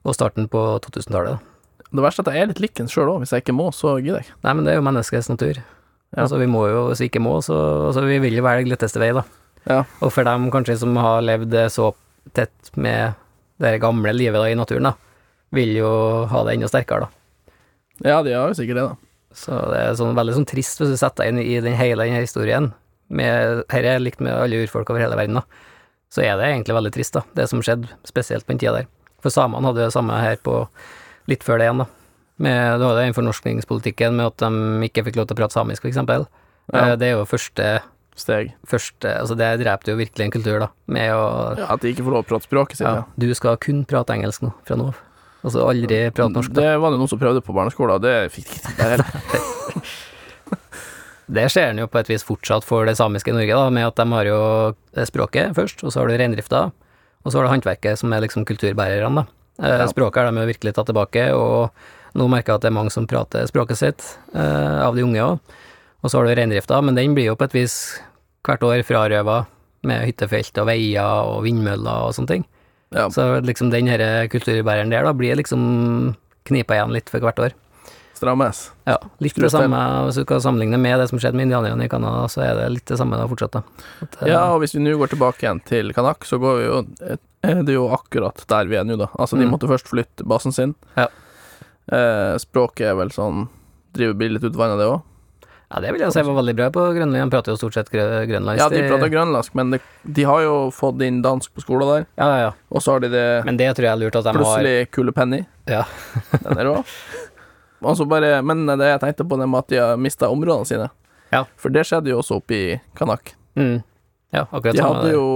og 0.08 0.16
starten 0.16 0.48
på 0.48 0.62
2000-tallet. 0.86 1.49
Det 1.90 2.04
verste 2.04 2.22
er 2.22 2.28
at 2.30 2.36
jeg 2.36 2.46
er 2.46 2.50
litt 2.52 2.62
lik 2.62 2.80
en 2.82 2.90
sjøl 2.90 3.10
òg. 3.10 3.24
Hvis 3.24 3.34
jeg 3.34 3.44
ikke 3.44 3.56
må, 3.56 3.70
så 3.74 3.96
gidder 3.98 4.20
jeg 4.20 4.28
ikke. 4.28 4.38
Nei, 4.46 4.54
men 4.56 4.66
det 4.66 4.72
er 4.72 4.78
jo 4.78 4.86
menneskets 4.86 5.30
natur. 5.32 5.58
Ja. 5.58 6.22
Altså, 6.24 6.38
vi 6.40 6.48
må 6.50 6.64
jo, 6.70 6.84
hvis 6.90 7.02
vi 7.02 7.10
ikke 7.10 7.22
må, 7.22 7.36
så 7.44 7.56
altså, 7.88 8.02
Vi 8.06 8.18
vil 8.22 8.38
jo 8.38 8.46
velge 8.46 8.70
letteste 8.70 9.02
vei, 9.02 9.10
da. 9.14 9.24
Ja. 9.68 9.82
Og 10.00 10.12
for 10.14 10.26
dem 10.26 10.48
kanskje 10.54 10.78
som 10.80 10.96
har 10.98 11.22
levd 11.22 11.54
så 11.70 11.92
tett 12.36 12.72
med 12.80 13.18
det 13.60 13.76
gamle 13.82 14.12
livet 14.16 14.40
da, 14.40 14.48
i 14.48 14.58
naturen, 14.58 14.90
da, 14.90 14.94
vil 15.54 15.74
jo 15.76 15.90
ha 16.30 16.44
det 16.46 16.56
enda 16.56 16.70
sterkere, 16.70 17.06
da. 17.06 17.54
Ja, 18.00 18.20
de 18.24 18.32
har 18.32 18.48
jo 18.48 18.56
sikkert 18.56 18.78
det, 18.78 18.86
da. 18.88 19.34
Så 19.36 19.56
det 19.70 19.80
er 19.80 19.98
sånn, 19.98 20.16
veldig 20.18 20.38
sånn 20.38 20.48
trist 20.50 20.80
hvis 20.80 20.94
du 20.94 20.98
setter 20.98 21.26
deg 21.26 21.34
inn 21.34 21.42
i 21.42 21.58
den 21.62 21.76
hele 21.78 22.06
denne 22.06 22.22
historien. 22.24 22.70
Med, 23.10 23.64
her 23.70 23.86
er 23.86 24.02
likt 24.02 24.22
med 24.22 24.34
alle 24.34 24.62
urfolk 24.64 24.90
over 24.90 25.02
hele 25.02 25.18
verden, 25.18 25.38
da. 25.42 25.66
Så 26.10 26.24
er 26.24 26.38
det 26.38 26.48
egentlig 26.48 26.74
veldig 26.74 26.94
trist, 26.94 27.14
da, 27.14 27.22
det 27.38 27.46
som 27.50 27.62
skjedde, 27.62 27.90
spesielt 28.08 28.46
på 28.46 28.54
den 28.54 28.62
tida 28.62 28.80
der. 28.80 28.88
For 29.22 29.34
samene 29.34 29.68
hadde 29.68 29.84
jo 29.84 29.90
det 29.90 29.94
samme 29.94 30.16
her 30.18 30.40
på 30.42 30.64
litt 31.30 31.46
før 31.46 31.60
det 31.62 31.68
igjen, 31.68 31.82
da. 31.84 31.88
Med, 32.40 32.80
du 32.80 32.86
hadde 32.88 33.02
den 33.04 33.16
fornorskningspolitikken 33.16 34.14
med 34.16 34.30
at 34.30 34.42
de 34.42 34.88
ikke 34.88 35.04
fikk 35.08 35.18
lov 35.20 35.26
til 35.28 35.36
å 35.36 35.40
prate 35.42 35.56
samisk, 35.56 35.84
for 35.84 35.90
eksempel. 35.92 36.26
Ja. 36.72 36.90
Eh, 36.90 36.96
Det 37.00 37.08
er 37.10 37.16
jo 37.18 37.26
første, 37.28 37.66
Steg. 38.20 38.50
første 38.68 39.08
Altså, 39.20 39.36
det 39.38 39.48
drepte 39.62 39.92
jo 39.92 39.96
virkelig 40.00 40.24
en 40.26 40.32
kultur, 40.34 40.58
da, 40.60 40.68
med 40.88 41.12
å 41.14 41.56
Ja, 41.58 41.66
At 41.74 41.80
de 41.84 41.92
ikke 41.94 42.04
får 42.04 42.12
lov 42.16 42.24
til 42.26 42.28
å 42.28 42.38
prate 42.38 42.48
språket 42.48 42.76
sitt. 42.80 42.86
ja. 42.86 43.04
Du 43.18 43.28
skal 43.34 43.56
kun 43.56 43.84
prate 43.88 44.12
engelsk 44.16 44.42
nå, 44.42 44.52
fra 44.66 44.76
nå 44.76 44.88
av. 44.88 44.98
Altså 45.44 45.64
aldri 45.68 46.10
prate 46.12 46.32
norsk, 46.36 46.52
da. 46.52 46.60
Det 46.60 46.80
var 46.80 46.90
det 46.92 46.98
noen 47.00 47.08
som 47.08 47.18
prøvde 47.18 47.40
på 47.44 47.54
barneskolen, 47.56 48.00
det 48.02 48.16
fikk 48.32 48.50
de 48.50 48.72
ikke 48.74 48.90
til. 48.96 49.82
Det 51.30 51.44
ser 51.52 51.68
en 51.70 51.78
jo 51.78 51.86
på 51.86 52.00
et 52.00 52.08
vis 52.10 52.24
fortsatt 52.26 52.64
for 52.66 52.88
det 52.88 52.96
samiske 52.98 53.30
Norge, 53.30 53.54
da, 53.54 53.68
med 53.70 53.86
at 53.86 53.94
de 54.00 54.06
har 54.10 54.26
jo 54.26 54.38
språket 55.06 55.52
først, 55.54 55.84
og 55.86 55.92
så 55.94 56.00
har 56.02 56.10
du 56.10 56.16
reindrifta, 56.18 56.62
og 57.22 57.30
så 57.30 57.38
har 57.38 57.46
du 57.46 57.52
håndverket, 57.52 58.00
som 58.00 58.10
er 58.12 58.24
liksom 58.24 58.42
kulturbærerne, 58.48 59.22
da. 59.22 59.24
Eh, 59.62 59.78
Ja. 59.78 59.86
Språket 59.86 60.22
er 60.22 60.30
de 60.30 60.40
jo 60.40 60.52
virkelig 60.52 60.74
tatt 60.74 60.86
tilbake, 60.86 61.32
og 61.36 61.70
nå 62.14 62.28
merker 62.28 62.52
jeg 62.52 62.54
at 62.54 62.62
det 62.62 62.70
er 62.70 62.78
mange 62.78 62.90
som 62.90 63.06
prater 63.06 63.46
språket 63.46 63.76
sitt, 63.76 64.18
eh, 64.34 64.80
av 64.80 64.96
de 64.96 65.02
unge 65.02 65.20
òg. 65.20 65.38
Og 66.02 66.10
så 66.10 66.18
har 66.18 66.24
du 66.24 66.34
reindrifta, 66.34 66.82
men 66.82 66.94
den 66.94 67.14
blir 67.14 67.26
jo 67.26 67.36
på 67.36 67.44
et 67.44 67.52
vis 67.52 68.00
hvert 68.42 68.62
år 68.64 68.82
frarøva 68.82 69.46
med 69.84 70.06
hyttefelt 70.08 70.56
og 70.58 70.66
veier 70.66 71.24
og 71.28 71.44
vindmøller 71.44 72.08
og 72.08 72.14
sånne 72.14 72.28
ting. 72.28 72.44
Ja. 72.90 73.08
Så 73.08 73.40
liksom 73.44 73.70
den 73.70 73.86
kulturbæreren 73.86 74.90
der, 74.90 75.04
da, 75.04 75.12
blir 75.12 75.36
liksom 75.36 76.16
knipa 76.48 76.74
igjen 76.74 76.92
litt 76.92 77.10
for 77.12 77.20
hvert 77.20 77.38
år. 77.38 77.52
Strammes. 78.20 78.58
Ja, 78.86 78.98
litt 79.24 79.34
det 79.40 79.48
samme, 79.50 79.80
hvis 80.06 80.18
du 80.20 80.26
kan 80.28 80.42
sammenligne 80.44 80.76
med 80.78 81.00
det 81.00 81.08
som 81.08 81.18
skjedde 81.18 81.38
med 81.40 81.48
indianerne 81.48 81.86
i 81.86 81.88
Canada, 81.88 82.26
så 82.28 82.42
er 82.44 82.54
det 82.58 82.66
litt 82.76 82.84
det 82.92 82.98
samme 83.00 83.16
da 83.16 83.24
fortsatt, 83.30 83.56
da. 83.56 83.62
At, 84.04 84.18
eh, 84.22 84.28
Ja, 84.34 84.42
og 84.52 84.60
hvis 84.60 84.74
vi 84.76 84.84
nå 84.84 84.92
går 85.00 85.14
tilbake 85.14 85.40
igjen 85.46 85.64
til 85.64 85.92
Kanak, 85.96 86.26
så 86.28 86.38
går 86.38 86.58
vi 86.60 86.64
jo 86.68 87.16
er 87.42 87.62
det 87.64 87.72
jo 87.72 87.86
akkurat 87.96 88.44
der 88.52 88.68
vi 88.68 88.76
er 88.76 88.84
nå, 88.84 88.98
da. 89.00 89.06
Altså, 89.18 89.38
de 89.40 89.46
Mm. 89.48 89.54
måtte 89.56 89.66
først 89.70 89.88
flytte 89.88 90.26
basen 90.28 90.52
sin. 90.52 90.74
Ja. 90.96 91.06
Eh, 91.90 92.36
språket 92.38 92.90
er 92.92 92.94
vel 92.94 93.08
sånn 93.10 93.48
Driver 93.96 94.14
blir 94.14 94.30
litt 94.30 94.44
utvanna, 94.46 94.76
det 94.78 94.86
òg. 94.86 95.00
Ja, 95.72 95.80
det 95.80 95.90
vil 95.92 96.00
jeg 96.02 96.12
si 96.12 96.22
var 96.22 96.34
veldig 96.42 96.54
bra 96.58 96.66
på 96.70 96.82
Grønland. 96.94 97.30
De 97.30 97.30
prater 97.30 97.50
jo 97.52 97.56
stort 97.58 97.74
sett 97.74 97.90
grø- 97.90 98.26
grønlandsk. 98.26 98.58
Ja, 98.58 98.68
de 98.68 98.88
prater 98.90 99.10
grønlandsk, 99.10 99.54
men 99.54 99.70
de, 99.70 99.78
de 100.04 100.22
har 100.26 100.42
jo 100.42 100.70
fått 100.74 101.00
inn 101.02 101.22
dansk 101.22 101.50
på 101.54 101.62
skolen 101.62 101.86
der. 101.90 102.06
Ja, 102.18 102.26
ja, 102.26 102.38
ja. 102.44 102.52
Og 102.70 102.82
så 102.82 102.92
har 102.92 103.00
de 103.00 103.08
det 103.08 103.44
Men 103.46 103.56
det 103.56 103.68
tror 103.76 103.86
jeg 103.86 103.92
er 103.94 104.00
lurt 104.02 104.16
at 104.18 104.24
de 104.24 104.32
plutselig 104.38 104.90
Kule 104.90 105.12
Penny. 105.12 105.46
har 105.68 105.70
Ja. 105.70 105.84
Den 106.42 106.58
er 106.58 106.64
rå. 106.70 106.84
Og 107.80 107.96
så 107.96 108.06
bare, 108.08 108.40
men 108.44 108.66
det 108.68 108.88
jeg 108.90 109.00
tenkte 109.04 109.26
på, 109.28 109.38
det 109.40 109.48
med 109.48 109.62
at 109.64 109.70
de 109.72 109.78
har 109.80 110.00
mista 110.00 110.28
områdene 110.32 110.68
sine. 110.68 110.88
Ja. 111.32 111.44
For 111.60 111.72
det 111.72 111.86
skjedde 111.88 112.12
jo 112.12 112.18
også 112.20 112.40
oppe 112.40 112.56
i 112.56 112.64
Kanak. 112.98 113.34
Mm. 113.58 113.80
Ja, 114.34 114.46
akkurat 114.50 114.76
De 114.76 114.82
hadde 114.84 115.12
jo 115.14 115.28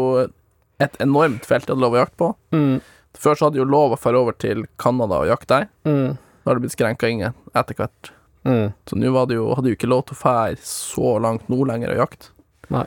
et 0.83 0.99
enormt 1.03 1.47
felt 1.47 1.67
de 1.67 1.73
hadde 1.75 1.83
lov 1.85 1.97
å 1.97 2.03
jakte 2.03 2.21
på. 2.21 2.35
mm. 2.57 2.75
Før 3.15 3.39
så 3.39 3.47
hadde 3.47 3.55
de 3.55 3.63
jo 3.63 3.69
lov 3.71 3.93
å 3.95 3.99
fare 4.01 4.19
over 4.19 4.35
til 4.35 4.65
Canada 4.81 5.21
og 5.23 5.29
jakte 5.31 5.61
der. 5.61 5.69
Mm. 5.87 6.17
Da 6.19 6.51
har 6.51 6.59
det 6.59 6.65
blitt 6.65 6.75
skrenka 6.75 7.09
inn 7.09 7.23
etter 7.23 7.79
hvert. 7.79 8.11
Mm. 8.45 8.73
Så 8.91 8.99
nå 8.99 9.07
jo, 9.07 9.15
hadde 9.15 9.37
de 9.69 9.73
jo 9.73 9.79
ikke 9.79 9.89
lov 9.89 10.03
til 10.09 10.19
å 10.19 10.21
fære 10.25 10.59
så 10.67 11.15
langt 11.23 11.47
nord 11.49 11.71
lenger 11.71 11.95
og 11.95 12.03
jakte. 12.03 12.35
Nei. 12.75 12.85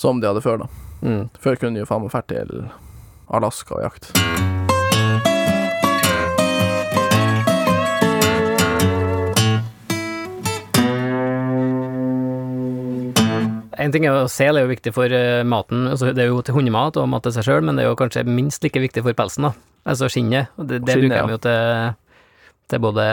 Som 0.00 0.24
de 0.24 0.32
hadde 0.32 0.42
før, 0.42 0.64
da. 0.64 0.72
Mm. 1.04 1.22
Før 1.38 1.60
kunne 1.60 1.76
de 1.76 1.84
jo 1.84 1.92
faen 1.92 2.08
meg 2.08 2.16
dra 2.16 2.24
til 2.32 2.66
Alaska 3.28 3.78
og 3.78 3.86
jakte. 3.90 4.53
En 13.84 13.92
ting 13.92 14.06
er 14.06 14.14
jo 14.16 14.28
sel 14.32 14.56
er 14.56 14.64
jo 14.64 14.70
viktig 14.70 14.94
for 14.96 15.12
eh, 15.12 15.42
maten, 15.44 15.88
altså 15.90 16.12
det 16.16 16.24
er 16.24 16.30
jo 16.30 16.40
til 16.44 16.56
hundemat 16.56 16.96
og 17.00 17.08
mat 17.12 17.26
til 17.26 17.34
seg 17.34 17.44
sjøl, 17.48 17.64
men 17.66 17.76
det 17.76 17.84
er 17.84 17.90
jo 17.90 17.98
kanskje 18.00 18.24
minst 18.24 18.64
like 18.64 18.80
viktig 18.80 19.02
for 19.04 19.16
pelsen, 19.18 19.48
da. 19.48 19.52
Altså 19.84 20.08
skinnet. 20.08 20.54
Det, 20.56 20.80
det 20.86 20.96
Skinnet, 20.96 21.12
bruker 21.12 21.28
de 21.28 21.34
jo 21.34 21.40
til, 21.44 22.22
til 22.72 22.82
både 22.86 23.04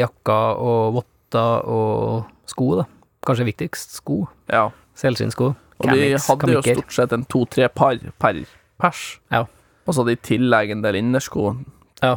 jakker 0.00 0.64
og 0.66 0.96
votter 0.98 1.70
og 1.70 2.50
sko, 2.50 2.72
da. 2.80 2.88
Kanskje 3.26 3.46
viktigst 3.52 4.00
sko. 4.00 4.24
Ja. 4.50 4.66
Selskinnsko. 4.98 5.52
Og 5.76 5.90
de 5.92 6.00
hadde 6.16 6.22
hadde 6.24 6.56
jo 6.56 6.64
stort 6.64 6.96
sett 6.96 7.14
en 7.14 7.26
to-tre 7.28 7.68
par 7.68 8.00
per 8.22 8.42
pers. 8.80 9.04
Ja. 9.30 9.44
Og 9.84 9.94
så 9.94 10.02
hadde 10.02 10.14
de 10.14 10.18
i 10.18 10.26
tillegg 10.32 10.72
en 10.72 10.82
del 10.84 10.98
innersko. 11.02 11.52
Ja. 12.02 12.16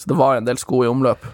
Så 0.00 0.10
det 0.10 0.18
var 0.18 0.38
en 0.38 0.48
del 0.48 0.58
sko 0.58 0.82
i 0.84 0.90
omløp. 0.90 1.26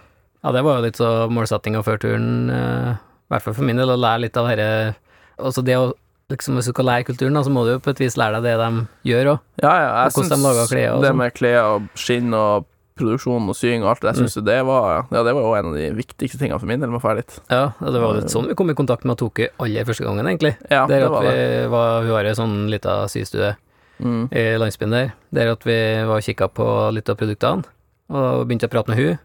Ja, 0.44 0.52
det 0.56 0.64
var 0.64 0.78
jo 0.78 0.84
litt 0.86 1.00
så 1.00 1.28
målsettinga 1.32 1.82
før 1.84 2.00
turen, 2.00 2.50
eh, 2.52 2.96
i 2.96 3.32
hvert 3.32 3.44
fall 3.44 3.56
for 3.56 3.68
min 3.68 3.80
del, 3.80 3.92
å 3.92 4.00
lære 4.00 4.26
litt 4.26 4.36
av 4.40 4.48
dette 4.50 4.96
Altså 5.40 5.62
det 5.64 5.76
å 5.78 5.92
liksom 6.30 6.58
Hvis 6.58 6.68
du 6.70 6.72
skal 6.74 6.86
lære 6.88 7.06
kulturen, 7.10 7.36
da, 7.36 7.42
så 7.46 7.52
må 7.52 7.64
du 7.66 7.74
jo 7.74 7.80
på 7.82 7.92
et 7.92 8.02
vis 8.02 8.16
lære 8.20 8.40
deg 8.40 8.48
det 8.48 8.56
de 8.60 9.10
gjør 9.10 9.32
òg. 9.34 9.38
Ja, 9.62 9.72
ja, 9.74 9.88
jeg 10.04 10.14
syns 10.16 10.30
de 10.32 10.38
det 10.40 10.66
sånn. 10.72 11.16
med 11.20 11.34
klær 11.36 11.60
og 11.76 11.88
skinn 11.98 12.34
og 12.36 12.66
produksjon 13.00 13.48
og 13.48 13.56
sying 13.56 13.84
og 13.84 13.94
alt 13.94 14.02
det, 14.04 14.10
jeg 14.12 14.26
syns 14.26 14.36
mm. 14.36 14.44
det 14.44 14.58
var 14.68 15.06
Ja, 15.08 15.22
det 15.24 15.32
var 15.32 15.46
jo 15.46 15.54
en 15.56 15.70
av 15.70 15.78
de 15.78 15.86
viktigste 15.96 16.40
tingene 16.40 16.60
for 16.60 16.68
min 16.68 16.82
del 16.82 16.90
med 16.92 17.00
å 17.00 17.04
dra 17.06 17.14
dit. 17.16 17.38
Ja, 17.48 17.62
det 17.80 18.02
var 18.02 18.18
litt 18.18 18.32
sånn 18.32 18.50
vi 18.50 18.56
kom 18.58 18.72
i 18.72 18.76
kontakt 18.76 19.06
med 19.08 19.18
Toki 19.20 19.48
aller 19.62 19.88
første 19.88 20.04
gangen, 20.04 20.28
egentlig. 20.28 20.54
Ja, 20.68 20.84
det, 20.90 21.00
det 21.00 21.08
at 21.08 21.14
var 21.14 21.24
vi 21.24 21.32
det. 21.32 21.66
var, 21.72 22.02
vi 22.04 22.14
var 22.16 22.28
i 22.28 22.36
sånn 22.36 22.62
lita 22.72 23.02
systue 23.08 23.54
Mm. 24.00 24.30
i 24.32 24.56
landsbyen 24.56 24.94
der, 24.94 25.10
der 25.28 25.50
at 25.52 25.64
vi 25.68 25.74
var 26.08 26.16
og 26.16 26.24
kikka 26.24 26.46
på 26.56 26.64
litt 26.96 27.10
av 27.12 27.18
produktene, 27.20 27.66
og 28.08 28.46
begynte 28.48 28.64
å 28.70 28.72
prate 28.72 28.88
med 28.88 28.96
hun 28.96 29.18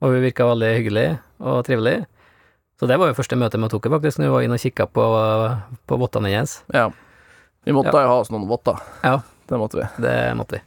og 0.00 0.14
hun 0.14 0.22
virka 0.22 0.46
veldig 0.46 0.68
hyggelig 0.76 1.06
og 1.42 1.64
trivelig. 1.66 1.96
Så 2.80 2.88
det 2.88 2.96
var 2.96 3.10
jo 3.10 3.16
første 3.18 3.36
møte 3.36 3.58
med 3.60 3.68
tok, 3.74 3.90
faktisk, 3.92 4.18
når 4.22 4.26
vi 4.30 4.32
var 4.32 4.44
inne 4.46 4.56
og 4.56 4.62
kikka 4.62 4.86
på, 4.88 5.04
på 5.86 5.98
vottene 6.00 6.30
hennes. 6.32 6.62
Ja. 6.72 6.86
Vi 7.68 7.74
måtte 7.76 7.92
Ja. 7.92 8.06
jo 8.06 8.12
ha 8.14 8.20
oss 8.22 8.30
noen 8.32 8.46
votter. 8.48 8.80
Ja. 9.04 9.18
Det 9.50 9.58
måtte 9.60 9.76
vi. 9.82 9.88
Det 10.00 10.14
måtte 10.38 10.56
vi. 10.56 10.62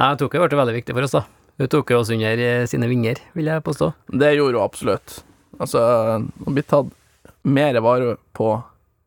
Nei, 0.00 0.14
Toki 0.16 0.40
ble 0.40 0.48
veldig 0.62 0.76
viktig 0.78 0.94
for 0.96 1.04
oss, 1.04 1.12
da. 1.18 1.24
Hun 1.60 1.68
tok 1.68 1.90
oss 1.98 2.08
under 2.14 2.40
eh, 2.40 2.64
sine 2.70 2.88
vinger, 2.88 3.18
vil 3.36 3.50
jeg 3.50 3.64
påstå. 3.66 3.90
Det 4.16 4.30
gjorde 4.32 4.56
hun 4.56 4.64
absolutt. 4.64 5.18
Altså, 5.60 5.82
å 6.46 6.54
bli 6.56 6.62
tatt 6.64 6.88
mer 7.44 7.76
vare 7.84 8.16
på 8.32 8.52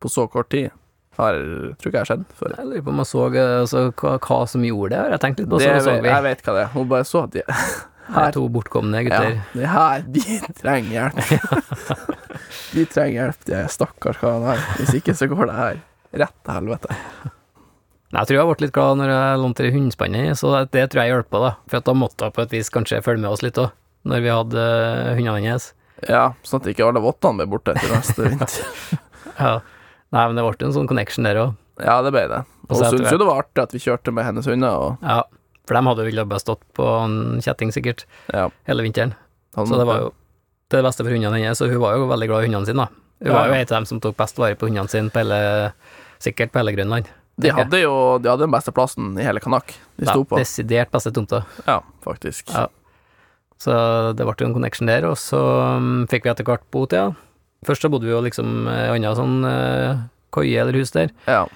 på 0.04 0.10
så 0.12 0.26
kort 0.28 0.50
tid, 0.52 0.68
har, 1.16 1.32
tror 1.80 1.88
ikke 1.88 1.96
jeg 1.96 2.02
har 2.02 2.08
skjedd 2.10 2.24
før. 2.36 2.54
Jeg 2.58 2.66
lurer 2.68 2.82
på 2.84 2.92
om 2.92 2.98
jeg 3.00 3.08
så 3.08 3.22
eh, 3.32 3.52
altså, 3.62 3.82
hva, 3.96 4.10
hva 4.20 4.38
som 4.52 4.66
gjorde 4.68 4.90
det, 4.92 4.98
har 5.00 5.14
jeg 5.14 5.22
tenkt 5.22 5.38
litt 5.40 5.48
på. 5.48 5.60
Det, 5.62 5.70
Så 5.80 5.84
så 5.86 5.94
vi 6.04 6.10
jeg 6.12 6.24
vet 6.26 6.42
hva 6.44 6.54
det 6.58 6.64
er. 6.66 6.70
Hun 6.74 6.88
bare 6.90 7.06
så 7.08 7.22
at 7.24 7.32
de 7.32 7.44
her 8.12 8.34
to 8.34 8.44
bortkomne 8.52 9.00
gutter. 9.06 9.38
Ja, 9.56 9.70
her, 9.72 10.04
de 10.06 10.22
trenger 10.60 10.90
hjelp. 10.92 11.94
de 12.74 12.84
trenger 12.90 13.14
hjelp, 13.20 13.46
de 13.48 13.62
stakkars 13.72 14.20
karene 14.20 14.52
her. 14.52 14.66
Hvis 14.80 14.94
ikke 15.00 15.14
så 15.16 15.28
går 15.30 15.48
det 15.50 15.56
her 15.58 15.80
rett 16.24 16.36
til 16.44 16.54
helvete. 16.58 16.98
Jeg 18.14 18.28
tror 18.28 18.38
jeg 18.38 18.46
ble 18.50 18.62
litt 18.62 18.74
glad 18.76 18.98
når 19.00 19.10
jeg 19.10 19.38
lånte 19.42 19.70
hundspannet, 19.74 20.38
så 20.38 20.52
det, 20.70 20.84
tror 20.92 21.02
jeg 21.02 21.10
hjalp 21.14 21.30
på, 21.34 21.40
da. 21.42 21.54
For 21.70 21.80
at 21.80 21.88
da 21.88 21.94
måtte 21.98 22.28
hun 22.28 22.34
på 22.36 22.44
et 22.44 22.52
vis 22.54 22.70
kanskje 22.70 23.00
følge 23.02 23.24
med 23.24 23.32
oss 23.32 23.42
litt 23.42 23.58
òg, 23.58 23.72
når 24.06 24.22
vi 24.22 24.30
hadde 24.30 24.66
eh, 24.68 25.14
hundene 25.18 25.40
hennes. 25.40 25.72
Ja, 26.06 26.28
sånn 26.46 26.62
at 26.62 26.68
ikke 26.70 26.86
alle 26.86 27.02
vottene 27.02 27.42
ble 27.42 27.48
borte 27.56 27.74
etter 27.74 27.90
neste 27.90 28.22
vinter. 28.28 29.00
Ja. 29.40 29.54
Nei, 30.14 30.26
men 30.28 30.38
det 30.38 30.44
ble 30.46 30.68
en 30.68 30.76
sånn 30.76 30.90
connection 30.90 31.26
der 31.26 31.40
òg. 31.42 31.56
Ja, 31.82 31.96
det 32.06 32.12
ble 32.14 32.28
det. 32.30 32.44
Og 32.68 32.76
hun 32.78 32.86
syntes 32.86 33.10
jo 33.10 33.18
det 33.18 33.26
var 33.26 33.42
artig 33.42 33.64
at 33.64 33.74
vi 33.74 33.82
kjørte 33.82 34.14
med 34.14 34.28
hennes 34.28 34.46
hunder, 34.46 34.78
og 34.78 35.02
Ja. 35.02 35.24
For 35.66 35.74
de 35.78 35.80
hadde 35.86 36.04
jo 36.12 36.24
bare 36.28 36.40
stått 36.42 36.60
på 36.76 36.84
en 37.04 37.40
kjetting, 37.40 37.70
sikkert, 37.72 38.04
ja. 38.32 38.48
hele 38.68 38.82
vinteren. 38.84 39.14
han- 39.56 39.66
Så 39.66 39.78
det 39.78 39.86
var 39.86 39.98
jo 40.00 40.12
til 40.68 40.82
det 40.82 40.84
beste 40.84 41.04
for 41.04 41.10
hundene 41.12 41.38
hennes, 41.38 41.60
og 41.60 41.70
hun 41.70 41.80
var 41.80 41.94
jo 41.96 42.06
veldig 42.08 42.28
glad 42.28 42.42
i 42.44 42.46
hundene 42.48 42.66
sine, 42.66 42.76
da. 42.76 42.86
Hun 43.22 43.26
Ja, 43.30 43.32
var 43.32 43.46
jo 43.48 43.54
en 43.54 43.60
av 43.60 43.66
dem 43.68 43.84
som 43.86 44.00
tok 44.00 44.16
best 44.16 44.36
vare 44.36 44.54
på 44.56 44.66
hundene 44.68 44.88
sine 44.90 45.10
på 45.10 45.22
hele 45.22 45.72
Sikkert 46.20 46.52
på 46.52 46.58
hele 46.60 46.72
Grønland. 46.76 47.06
De 47.38 47.50
hadde 47.50 47.80
jo 47.82 48.18
de 48.18 48.28
hadde 48.30 48.40
den 48.46 48.50
beste 48.52 48.72
plassen 48.72 49.18
i 49.18 49.22
hele 49.24 49.40
Kanak. 49.40 49.74
De 49.98 50.06
sto 50.06 50.24
på. 50.24 50.36
desidert 50.38 50.90
beste 50.90 51.10
tomta. 51.12 51.44
Ja, 51.66 51.80
faktisk. 52.04 52.48
Ja. 52.52 52.68
Så 53.58 54.14
det 54.16 54.24
ble 54.26 54.34
jo 54.38 54.46
en 54.48 54.54
connection 54.56 54.86
der, 54.90 55.04
og 55.08 55.16
så 55.20 55.38
um, 55.76 56.06
fikk 56.10 56.24
vi 56.26 56.30
etter 56.32 56.44
hvert 56.44 56.64
bo 56.74 56.84
til, 56.86 56.98
ja. 56.98 57.12
Først 57.64 57.82
så 57.82 57.90
bodde 57.90 58.04
vi 58.04 58.12
jo 58.12 58.20
liksom 58.20 58.66
i 58.68 58.96
en 58.96 59.04
annen 59.04 59.16
sånn 59.16 59.36
uh, 59.46 60.02
koie 60.34 60.58
eller 60.60 60.76
hus 60.76 60.90
der, 60.92 61.10
Ja. 61.26 61.46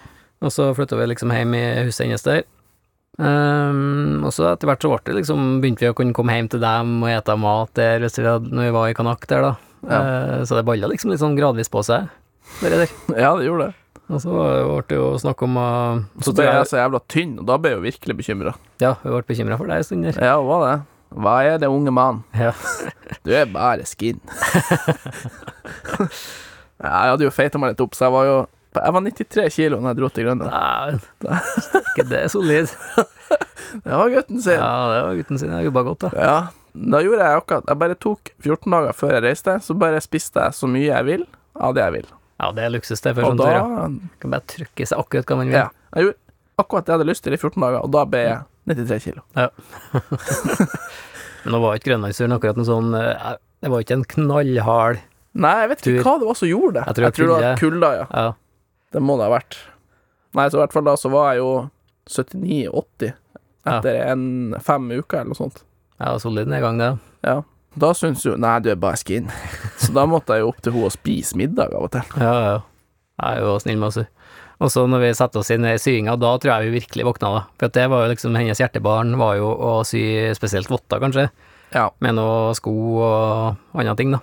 og 0.40 0.51
så 0.55 0.71
flytta 0.77 0.97
vi 0.97 1.07
liksom 1.11 1.31
hjem 1.35 1.55
i 1.59 1.64
huset 1.85 2.07
hennes 2.07 2.23
der. 2.25 2.44
Um, 3.18 4.22
og 4.22 4.31
så 4.31 4.46
etter 4.52 4.70
hvert 4.70 4.85
så 4.85 4.92
ble 4.92 5.00
det 5.09 5.16
liksom, 5.16 5.46
begynte 5.62 5.83
vi 5.83 5.90
å 5.90 5.96
kunne 5.98 6.14
komme 6.14 6.37
hjem 6.37 6.52
til 6.52 6.62
dem 6.62 7.00
og 7.02 7.11
ete 7.11 7.35
mat 7.35 7.72
der 7.74 8.04
hvis 8.04 8.20
vi 8.20 8.28
hadde, 8.28 8.52
når 8.54 8.68
vi 8.68 8.76
var 8.76 8.92
i 8.92 8.94
Kanak 8.94 9.26
der, 9.31 9.48
da. 9.48 9.57
Eh, 9.87 10.44
så 10.46 10.59
det 10.59 10.64
balla 10.66 10.90
liksom 10.90 11.11
litt 11.12 11.22
sånn 11.22 11.37
gradvis 11.38 11.70
på 11.70 11.83
seg, 11.87 12.09
det 12.62 12.70
der. 12.74 12.94
ja, 13.24 13.33
det 13.38 13.48
gjorde 13.48 13.68
det. 13.68 13.74
Og 14.09 14.22
så 14.22 14.33
ble 14.33 14.85
det 14.88 14.96
jo 14.96 15.09
snakk 15.20 15.42
om 15.44 15.59
uh, 15.61 15.98
Så 16.24 16.33
ble 16.33 16.46
jeg 16.46 16.68
så 16.70 16.78
jævla 16.78 17.00
tynn, 17.12 17.35
og 17.42 17.48
da 17.50 17.59
ble 17.61 17.74
jeg 17.74 17.76
jo 17.76 17.85
virkelig 17.85 18.16
bekymra. 18.22 18.54
Ja, 18.81 18.94
vi 19.02 19.12
ble 19.12 19.26
bekymra 19.28 19.59
for 19.61 19.68
deg 19.68 19.83
en 19.83 19.88
stund 19.88 20.07
der. 20.09 20.20
Ja, 20.31 20.38
hva 20.40 20.61
det? 20.62 20.76
Hva 21.18 21.35
er 21.44 21.59
det, 21.61 21.68
unge 21.72 21.92
mann? 21.94 22.22
Ja. 22.38 22.54
Du 23.24 23.33
er 23.35 23.48
bare 23.50 23.85
skin. 23.88 24.20
ja, 26.78 26.88
jeg 26.88 27.12
hadde 27.12 27.26
jo 27.26 27.35
feita 27.35 27.61
meg 27.61 27.74
litt 27.74 27.85
opp, 27.85 27.96
så 27.96 28.07
jeg 28.07 28.14
var 28.14 28.28
jo 28.28 28.38
Jeg 28.85 28.95
var 28.97 29.05
93 29.07 29.57
kilo 29.57 29.81
da 29.83 29.93
jeg 29.93 29.99
dro 30.01 30.09
til 30.14 30.27
Grønland. 30.29 30.53
Nei, 30.53 31.33
Ikke 31.91 32.05
det 32.09 32.21
er 32.25 32.31
solid. 32.33 32.71
Det 33.85 33.93
var 34.01 34.12
gutten 34.14 34.41
sin. 34.45 34.57
Ja, 34.61 34.71
det 34.93 35.01
var 35.07 35.19
gutten 35.19 35.41
sin. 35.43 35.53
Jeg 35.57 35.69
jobba 35.69 35.83
godt, 35.91 36.07
da. 36.07 36.11
Ja, 36.17 36.37
da 36.79 37.01
gjorde 37.03 37.27
jeg 37.27 37.41
akkurat 37.41 37.67
Jeg 37.73 37.79
bare 37.81 37.97
tok 37.99 38.31
14 38.45 38.71
dager 38.77 38.95
før 38.97 39.14
jeg 39.17 39.25
reiste, 39.27 39.57
så 39.64 39.75
bare 39.77 40.01
spiste 40.05 40.45
jeg 40.47 40.57
så 40.57 40.71
mye 40.71 40.87
jeg 40.88 41.09
vil 41.09 41.27
av 41.59 41.75
det 41.77 41.83
jeg 41.85 41.97
vil. 41.99 42.09
Ja, 42.38 42.53
det 42.55 42.62
er 42.69 42.71
luksus, 42.71 43.01
det. 43.03 43.17
For 43.19 43.27
Og 43.27 43.33
sånn 43.35 43.41
da 43.43 43.49
ja. 43.51 43.64
Kan 44.23 44.31
bare 44.37 44.47
trykke 44.47 44.87
seg 44.87 45.01
akkurat 45.03 45.27
hva 45.27 45.41
man 45.41 45.51
vil. 45.51 45.59
Ja. 45.59 45.69
Jeg 45.97 46.07
gjorde 46.07 46.19
akkurat 46.62 46.87
det 46.87 46.93
jeg 46.93 46.99
hadde 47.01 47.09
lyst 47.11 47.25
til 47.27 47.35
i 47.35 47.41
14 47.41 47.64
dager, 47.67 47.81
og 47.83 47.93
da 47.97 48.05
ble 48.09 48.23
jeg 48.25 48.38
93 48.69 49.05
kilo. 49.09 49.23
Men 51.45 51.55
nå 51.55 51.61
var 51.62 51.79
ikke 51.79 51.93
Grønlandsturen 51.93 52.35
akkurat 52.37 52.59
en 52.61 52.67
sånn 52.69 52.91
eh, 52.99 53.37
Det 53.62 53.71
var 53.73 53.85
ikke 53.85 53.97
en 54.01 54.05
knallhard 54.14 54.99
Nei, 55.38 55.53
jeg 55.62 55.71
vet 55.71 55.83
ikke 55.83 55.93
Tur. 55.93 56.05
hva 56.07 56.14
det 56.19 56.27
var 56.29 56.37
som 56.41 56.49
gjorde 56.51 56.73
det. 56.75 56.85
Jeg 56.88 56.97
tror 56.97 57.05
det 57.05 57.29
var 57.31 57.43
det 57.43 57.49
var 57.49 57.61
kulda, 57.61 57.91
ja. 57.95 58.07
Ja. 58.11 58.31
Det 58.92 59.03
må 59.05 59.16
det 59.20 59.27
ha 59.29 59.33
vært. 59.37 59.57
Nei, 60.37 60.46
så 60.48 60.59
i 60.59 60.62
hvert 60.62 60.72
fall 60.77 60.85
da 60.88 60.94
så 60.96 61.11
var 61.12 61.33
jeg 61.35 61.42
jo 61.42 61.51
79-80 62.09 63.12
Ja. 63.66 63.79
etter 63.79 63.98
en 64.12 64.55
fem 64.64 64.87
uker 64.94 65.20
eller 65.20 65.33
noe 65.35 65.38
sånt. 65.38 65.62
ja, 66.01 66.14
solid 66.18 66.48
nedgang, 66.48 66.79
det. 66.79 66.98
Ja. 67.27 67.42
Da 67.79 67.92
syns 67.94 68.24
jo 68.24 68.37
Nei, 68.40 68.59
du 68.64 68.70
er 68.70 68.77
bare 68.81 68.96
skin. 68.96 69.29
Så 69.83 69.92
da 69.92 70.07
måtte 70.09 70.35
jeg 70.35 70.40
jo 70.42 70.48
opp 70.53 70.62
til 70.62 70.72
henne 70.72 70.88
og 70.88 70.94
spise 70.94 71.37
middag 71.37 71.74
av 71.77 71.85
og 71.88 71.90
til. 71.94 72.03
Ja, 72.22 72.33
ja. 72.48 72.61
Jeg 73.18 73.37
er 73.37 73.44
jo 73.44 73.59
snill 73.61 73.79
med 73.79 73.88
oss. 73.90 73.98
Og 74.59 74.70
så 74.72 74.83
når 74.90 75.03
vi 75.05 75.11
satte 75.14 75.38
oss 75.38 75.51
inn 75.55 75.66
i 75.68 75.77
syinga, 75.79 76.16
da 76.18 76.33
tror 76.38 76.57
jeg 76.57 76.70
vi 76.72 76.79
virkelig 76.81 77.05
våkna, 77.07 77.29
da. 77.37 77.42
For 77.61 77.68
det 77.74 77.85
var 77.90 78.05
jo 78.07 78.11
liksom 78.12 78.35
hennes 78.38 78.59
hjertebarn, 78.59 79.12
var 79.18 79.37
jo 79.38 79.53
å 79.55 79.72
sy 79.87 80.01
spesielt 80.35 80.70
votter, 80.70 80.98
kanskje, 81.03 81.29
Ja. 81.74 81.90
med 82.01 82.14
noe 82.18 82.55
sko 82.59 82.72
og 83.05 83.57
andre 83.79 83.94
ting, 83.96 84.11
da. 84.16 84.18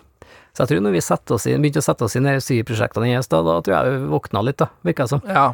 Så 0.56 0.64
jeg 0.64 0.72
tror 0.72 0.84
når 0.86 0.96
vi 0.96 1.04
oss 1.36 1.46
inn, 1.52 1.60
begynte 1.64 1.82
å 1.84 1.86
sette 1.86 2.08
oss 2.08 2.16
inn 2.16 2.28
i 2.32 2.38
syprosjektene 2.40 3.10
hennes, 3.12 3.28
da, 3.28 3.42
da 3.44 3.60
tror 3.60 3.76
jeg 3.76 3.94
vi 3.98 4.10
våkna 4.14 4.44
litt, 4.48 4.58
da, 4.62 4.70
virka 4.88 5.08
det 5.08 5.16
som. 5.18 5.24
ja. 5.28 5.54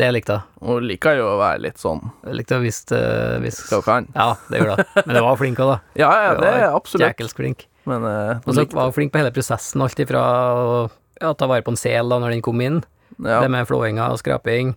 Det 0.00 0.06
likte 0.14 0.36
jeg. 0.36 0.42
Hun 0.62 0.84
liker 0.86 1.16
jo 1.18 1.24
å 1.32 1.38
være 1.40 1.58
litt 1.64 1.80
sånn 1.82 1.98
Jeg 2.22 2.36
likte 2.38 2.60
å 2.60 2.62
vise 2.62 2.94
uh, 2.94 3.42
hva 3.42 3.80
hun 3.80 3.82
kan. 3.84 4.06
Ja, 4.14 4.28
det 4.46 4.60
gjorde 4.60 4.76
hun. 4.78 4.92
Men 5.00 5.16
hun 5.18 5.24
var 5.26 5.40
flink 5.40 5.58
òg, 5.60 5.72
da. 5.72 5.76
Ja, 6.04 6.10
ja, 6.24 6.36
det 6.38 6.52
er 6.52 6.66
absolutt. 6.68 7.04
Jækelsk 7.08 7.40
flink. 7.42 7.64
Men 7.90 8.06
uh, 8.06 8.38
Og 8.46 8.54
så 8.54 8.64
var 8.70 8.86
hun 8.86 8.94
flink 8.94 9.12
på 9.12 9.18
hele 9.18 9.32
prosessen, 9.34 9.82
alt 9.82 10.02
ifra 10.02 10.22
å 10.22 10.78
ja, 11.20 11.32
ta 11.34 11.48
vare 11.50 11.66
på 11.66 11.74
en 11.74 11.80
sel 11.80 12.14
da 12.14 12.20
når 12.22 12.36
den 12.36 12.44
kom 12.46 12.62
inn, 12.64 12.78
ja. 13.18 13.40
det 13.42 13.50
med 13.52 13.66
flåinga 13.68 14.06
og 14.14 14.22
skraping, 14.22 14.72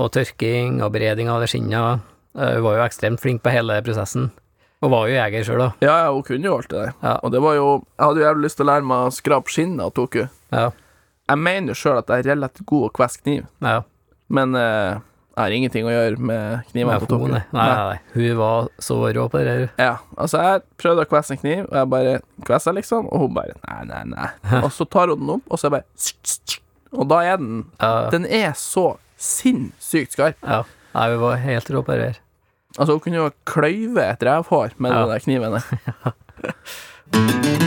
og 0.00 0.10
tørking 0.16 0.80
og 0.82 0.94
bereding 0.96 1.30
av 1.30 1.44
skinnet. 1.46 2.08
Eh, 2.34 2.56
Hun 2.56 2.64
var 2.64 2.80
jo 2.80 2.86
ekstremt 2.88 3.22
flink 3.22 3.44
på 3.44 3.52
hele 3.54 3.78
prosessen. 3.86 4.30
Og 4.78 4.92
var 4.92 5.08
jo 5.10 5.16
jeger 5.16 5.46
sjøl, 5.48 5.58
da. 5.64 5.70
Ja, 5.82 5.94
ja, 6.04 6.10
hun 6.14 6.22
kunne 6.26 6.46
jo 6.46 6.54
alt 6.58 6.68
det 6.70 6.78
der. 6.84 6.92
Ja. 7.02 7.16
Og 7.26 7.32
det 7.34 7.40
var 7.42 7.56
jo 7.58 7.66
Jeg 7.98 8.04
hadde 8.04 8.20
jo 8.20 8.26
jævlig 8.28 8.44
lyst 8.46 8.58
til 8.60 8.66
å 8.66 8.70
lære 8.70 8.86
meg 8.86 9.08
å 9.08 9.14
skrape 9.16 9.50
skinnet 9.50 9.82
av 9.88 9.90
Toku. 9.96 10.20
Ja. 10.54 10.68
Jeg 11.28 11.42
mener 11.44 11.72
jo 11.74 11.78
sjøl 11.80 11.98
at 12.00 12.08
jeg 12.12 12.22
er 12.24 12.28
relativt 12.36 12.66
god 12.70 12.86
å 12.86 12.92
kvesse 12.94 13.20
kniv, 13.20 13.42
ja. 13.60 13.80
men 14.32 14.54
eh, 14.56 15.00
jeg 15.38 15.42
har 15.42 15.54
ingenting 15.54 15.84
å 15.86 15.90
gjøre 15.92 16.22
med 16.30 16.70
knivene 16.70 17.00
på 17.02 17.08
Toku. 17.10 17.26
nei. 17.34 17.42
Nei, 17.52 17.66
nei. 17.74 17.98
Hun 18.14 18.38
var 18.38 18.70
så 18.82 18.96
rå 19.18 19.26
på 19.28 19.42
det 19.42 19.44
der. 19.50 19.66
Ja, 19.82 19.90
altså 20.16 20.40
jeg 20.46 20.62
prøvde 20.80 21.04
å 21.04 21.10
kvesse 21.10 21.36
en 21.36 21.42
kniv, 21.42 21.66
og 21.66 21.76
jeg 21.78 21.90
bare 21.92 22.14
kvessa 22.48 22.72
liksom, 22.78 23.10
og 23.12 23.26
hun 23.26 23.36
bare 23.36 23.58
nei, 23.66 23.82
nei, 23.90 24.00
nei. 24.14 24.30
Og 24.64 24.70
så 24.72 24.86
tar 24.88 25.12
hun 25.12 25.20
den 25.20 25.34
opp, 25.36 25.44
og 25.50 25.60
så 25.60 25.68
er 25.68 25.76
jeg 25.76 25.82
bare 25.82 26.96
Og 27.02 27.10
da 27.12 27.20
er 27.34 27.36
den. 27.42 27.60
Den 28.14 28.26
er 28.40 28.56
så 28.56 28.86
sinnssykt 29.18 30.16
skarp. 30.16 30.40
ja. 30.46 30.62
Nei, 30.94 31.10
hun 31.12 31.20
var 31.20 31.36
helt 31.44 31.68
rå 31.70 31.82
på 31.84 31.92
det 31.94 32.06
der. 32.06 32.20
Altså, 32.78 32.92
hun 32.94 33.00
kunne 33.02 33.16
jo 33.18 33.30
kløyve 33.44 34.04
et 34.12 34.22
revhår 34.22 34.70
med 34.78 34.90
Ja. 34.92 35.00
den 35.00 35.08
der 35.10 35.18
kniven 35.18 35.52
der. 35.52 36.14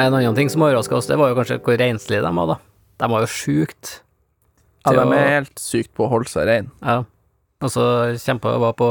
En 0.00 0.14
annen 0.16 0.34
ting 0.36 0.48
som 0.48 0.62
overraska 0.64 0.96
oss, 0.96 1.08
det 1.10 1.18
var 1.20 1.28
jo 1.28 1.36
kanskje 1.36 1.58
hvor 1.60 1.76
renslige 1.80 2.22
de 2.24 2.30
var, 2.36 2.46
da. 2.54 2.56
De 3.02 3.08
var 3.12 3.24
jo 3.24 3.28
sjukt. 3.28 3.98
Ja, 4.86 4.94
de 4.96 5.02
er 5.12 5.32
helt 5.34 5.60
sykt 5.60 5.92
på 5.96 6.06
å 6.06 6.12
holde 6.14 6.30
seg 6.32 6.46
rein. 6.48 6.70
Ja. 6.80 7.02
Og 7.60 7.68
så 7.74 7.84
kjempa 8.16 8.54
jeg 8.54 8.62
var 8.62 8.72
på 8.78 8.88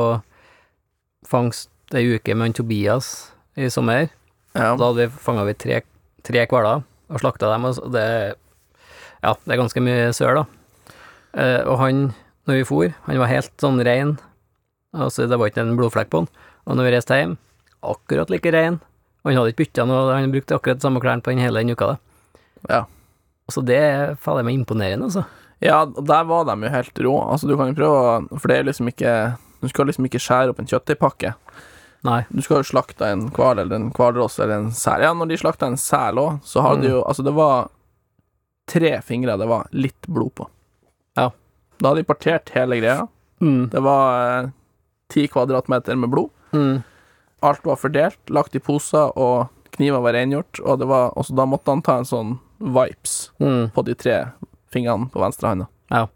fangst 1.26 1.72
ei 1.98 2.04
uke 2.14 2.36
med 2.38 2.54
Tobias 2.60 3.32
i 3.58 3.72
sommer. 3.74 4.12
Ja. 4.54 4.76
Da 4.78 4.92
hadde 4.92 5.08
vi 5.08 5.24
fanga 5.24 5.48
tre, 5.58 5.80
tre 6.26 6.46
hvaler 6.46 6.84
og 7.10 7.24
slakta 7.24 7.50
dem, 7.56 7.66
og 7.72 7.82
det 7.96 8.06
Ja, 9.20 9.34
det 9.44 9.52
er 9.52 9.60
ganske 9.60 9.82
mye 9.84 10.14
søl, 10.16 10.38
da. 10.38 10.46
Eh, 11.34 11.62
og 11.68 11.76
han, 11.82 11.98
når 12.50 12.60
vi 12.62 12.68
for, 12.68 12.94
han 13.06 13.22
var 13.22 13.30
helt 13.32 13.54
sånn 13.62 13.80
rein. 13.86 14.16
Altså, 14.98 15.28
det 15.30 15.38
var 15.38 15.52
ikke 15.52 15.62
en 15.64 15.76
blodflekk 15.78 16.10
på 16.10 16.24
han. 16.24 16.30
Og 16.66 16.78
når 16.78 16.88
vi 16.90 16.94
reiste 16.96 17.18
hjem, 17.20 17.36
akkurat 17.86 18.32
like 18.34 18.52
rein. 18.54 18.80
Og 19.24 19.30
han 19.32 19.38
hadde 19.40 19.52
ikke 19.54 19.64
bytta 19.66 19.86
noe, 19.90 20.14
han 20.16 20.32
brukte 20.34 20.56
akkurat 20.58 20.80
de 20.82 20.86
samme 20.88 21.02
klærne 21.04 21.22
på 21.26 21.32
den 21.34 21.44
hele 21.44 21.62
den 21.62 21.76
uka. 21.76 21.94
da. 21.94 21.98
Ja. 22.70 22.82
Så 23.52 23.62
det 23.66 23.78
er 23.82 24.16
fader 24.22 24.44
meg 24.46 24.58
imponerende, 24.60 25.08
altså. 25.10 25.26
Ja, 25.62 25.84
der 25.86 26.24
var 26.30 26.46
de 26.48 26.56
jo 26.64 26.70
helt 26.72 27.00
rå. 27.04 27.14
Altså, 27.34 27.48
du 27.50 27.56
kan 27.60 27.68
jo 27.74 27.76
prøve 27.76 28.40
For 28.40 28.48
det 28.48 28.58
er 28.58 28.64
liksom 28.70 28.88
ikke 28.88 29.14
Du 29.60 29.68
skal 29.68 29.90
liksom 29.90 30.06
ikke 30.08 30.22
skjære 30.24 30.54
opp 30.54 30.60
en 30.62 30.70
kjøttdeigpakke. 30.72 31.34
Nei. 32.08 32.22
Du 32.32 32.40
skal 32.42 32.62
jo 32.62 32.68
slakte 32.70 33.04
en 33.12 33.26
hval 33.36 33.60
eller 33.60 33.76
en 33.76 33.90
hvalross 33.92 34.38
eller 34.40 34.56
en 34.56 34.70
sel. 34.72 35.02
Ja, 35.04 35.12
når 35.14 35.28
de 35.34 35.38
slakta 35.42 35.68
en 35.68 35.76
sel 35.78 36.16
òg, 36.22 36.38
så 36.48 36.62
hadde 36.64 36.88
Mm. 36.88 36.92
jo 36.94 37.02
Altså, 37.04 37.24
det 37.28 37.34
var 37.36 37.68
tre 38.72 39.02
fingre 39.02 39.36
det 39.38 39.48
var 39.50 39.68
litt 39.74 40.08
blod 40.08 40.32
på. 40.36 40.48
Ja. 41.18 41.32
Da 41.80 41.90
hadde 41.92 42.02
de 42.04 42.08
partert 42.10 42.50
hele 42.56 42.78
greia. 42.82 43.08
Mm. 43.42 43.70
Det 43.72 43.82
var 43.86 44.44
eh, 44.44 44.50
ti 45.14 45.28
kvadratmeter 45.32 45.96
med 45.98 46.12
blod. 46.12 46.30
Mm. 46.52 46.82
Alt 47.42 47.64
var 47.64 47.80
fordelt, 47.80 48.20
lagt 48.30 48.56
i 48.56 48.60
poser, 48.60 49.14
og 49.18 49.48
kniver 49.78 50.02
var 50.04 50.14
rengjort. 50.18 50.60
Og 50.66 50.80
det 50.82 50.88
var 50.90 51.14
også 51.16 51.36
da 51.40 51.46
måtte 51.48 51.72
han 51.72 51.82
ta 51.86 51.98
en 52.02 52.08
sånn 52.10 52.38
vipes 52.60 53.30
Mm. 53.40 53.70
på 53.72 53.86
de 53.88 53.94
tre 53.96 54.18
fingrene 54.74 55.08
på 55.10 55.22
venstre 55.24 55.48
handa. 55.54 55.68
Ja. 55.90 56.08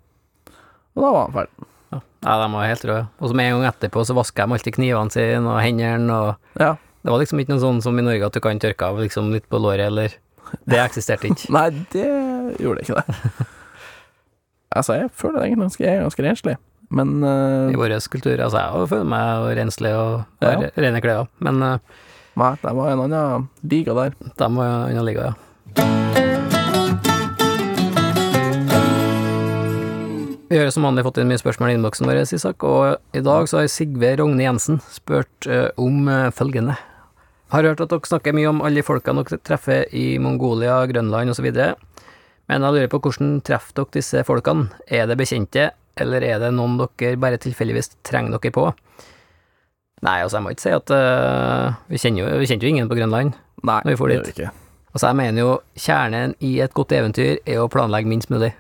Og 0.96 1.02
da 1.06 1.12
var 1.16 1.22
han 1.30 1.34
ferdig. 1.38 1.70
Ja, 1.94 2.00
ja, 2.26 2.34
de 2.44 2.50
var 2.54 2.68
helt 2.68 2.84
røde. 2.90 3.08
Og 3.22 3.30
så 3.30 3.36
med 3.38 3.48
en 3.54 3.62
gang 3.62 3.70
etterpå 3.72 4.04
så 4.06 4.14
vasker 4.18 4.46
de 4.48 4.54
alltid 4.58 4.76
knivene 4.76 5.12
sine 5.16 5.48
og 5.48 5.62
hendene 5.64 6.12
og 6.12 6.60
Ja. 6.60 6.76
Det 7.04 7.12
var 7.12 7.20
liksom 7.20 7.40
ikke 7.40 7.52
noe 7.56 7.60
sånn 7.60 7.82
som 7.84 7.98
i 8.00 8.02
Norge 8.02 8.26
at 8.26 8.32
du 8.34 8.40
kan 8.40 8.60
tørke 8.60 8.82
av 8.88 8.98
liksom 9.00 9.32
litt 9.34 9.48
på 9.50 9.60
låret, 9.60 9.88
eller 9.88 10.14
Det 10.68 10.78
eksisterte 10.80 11.28
ikke. 11.32 11.50
Nei, 11.56 11.70
det 11.92 12.06
gjorde 12.62 12.84
ikke 12.84 12.96
det. 13.00 13.48
Altså, 14.76 14.94
jeg 15.02 15.12
føler 15.18 15.40
det 15.40 15.48
egentlig 15.48 15.68
ganske, 15.68 15.84
jeg 15.86 15.98
er 15.98 16.06
ganske 16.08 16.26
renslig, 16.26 16.56
men 16.94 17.14
I 17.24 17.74
uh, 17.74 17.80
vår 17.82 17.96
kultur. 18.14 18.38
Altså, 18.44 18.60
jeg 18.64 18.90
føler 18.92 19.08
meg 19.14 19.58
renslig 19.60 19.94
og 19.98 20.24
har 20.44 20.64
Ja. 20.68 20.70
rene 20.78 21.02
klær, 21.02 21.28
men 21.40 21.62
uh, 21.64 21.78
Nei, 22.36 22.56
det 22.64 22.72
var 22.74 22.90
en 22.92 23.04
annen 23.06 23.50
liga 23.62 23.94
der. 23.94 24.14
de 24.40 24.48
var 24.56 24.66
en 24.66 24.98
annen 24.98 25.06
liga, 25.06 25.28
ja. 25.30 25.34
Vi 30.50 30.58
har 30.58 30.70
som 30.70 30.84
vanlig 30.86 31.04
fått 31.06 31.18
inn 31.18 31.30
mye 31.30 31.42
spørsmål 31.42 31.72
i 31.72 31.76
innboksen 31.78 32.06
vår, 32.10 32.20
Isak, 32.34 32.64
og 32.64 32.98
i 33.18 33.22
dag 33.26 33.48
så 33.50 33.62
har 33.62 33.70
Sigve 33.74 34.12
Rogne 34.20 34.44
Jensen 34.46 34.82
spurt 34.94 35.48
eh, 35.50 35.70
om 35.82 36.06
følgende. 36.34 36.76
Har 37.54 37.66
hørt 37.66 37.82
at 37.82 37.90
dere 37.90 38.06
snakker 38.10 38.34
mye 38.38 38.50
om 38.50 38.62
alle 38.66 38.82
folkene 38.86 39.24
dere 39.26 39.40
treffer 39.46 39.86
i 39.94 40.18
Mongolia, 40.22 40.80
Grønland 40.90 41.34
osv., 41.34 41.50
men 42.54 42.68
jeg 42.68 42.76
lurer 42.76 42.92
på 42.92 43.00
hvordan 43.02 43.38
treffer 43.46 43.78
dere 43.80 43.96
disse 43.98 44.24
folkene? 44.28 44.70
Er 44.86 45.08
det 45.10 45.18
bekjente, 45.20 45.72
eller 46.00 46.26
er 46.26 46.42
det 46.44 46.52
noen 46.54 46.78
dere 46.80 47.18
bare 47.22 47.40
tilfeldigvis 47.42 47.96
trenger 48.06 48.38
dere 48.38 48.54
på? 48.54 48.68
Nei, 50.04 50.18
altså 50.20 50.38
jeg 50.38 50.46
må 50.46 50.52
ikke 50.54 50.66
si 50.66 50.74
at 50.76 50.92
uh, 50.92 51.80
vi, 51.88 52.00
kjenner 52.02 52.26
jo, 52.26 52.40
vi 52.42 52.50
kjente 52.50 52.68
jo 52.68 52.74
ingen 52.74 52.90
på 52.92 52.98
Grønland. 53.00 53.38
Nei, 53.64 53.80
Når 53.86 53.94
vi 53.94 54.00
får 54.00 54.12
det 54.12 54.18
gjør 54.18 54.26
dit. 54.28 54.38
ikke. 54.38 54.52
Altså 54.94 55.10
jeg 55.10 55.18
mener 55.18 55.42
jo 55.42 55.54
kjernen 55.80 56.36
i 56.44 56.52
et 56.62 56.74
godt 56.78 56.94
eventyr 56.94 57.40
er 57.40 57.62
å 57.64 57.70
planlegge 57.72 58.12
minst 58.12 58.34
mulig. 58.34 58.54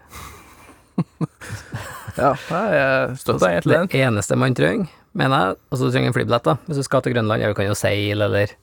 Ja, 2.13 2.35
jeg 2.37 3.15
støtter 3.17 3.47
egentlig 3.47 3.73
den. 3.73 3.87
Det 3.89 4.01
eneste 4.05 4.35
man 4.37 4.53
trenger, 4.53 4.89
mener 5.17 5.39
jeg, 5.39 5.55
altså 5.73 5.87
du 5.87 5.95
trenger 5.95 6.11
en 6.11 6.13
flybillett 6.13 6.45
da, 6.45 6.53
hvis 6.67 6.77
du 6.77 6.85
skal 6.85 7.01
til 7.01 7.15
Grønland, 7.15 7.41
ja, 7.41 7.49
du 7.49 7.57
kan 7.57 7.65
jo 7.65 7.77
seile, 7.77 8.27
eller 8.27 8.53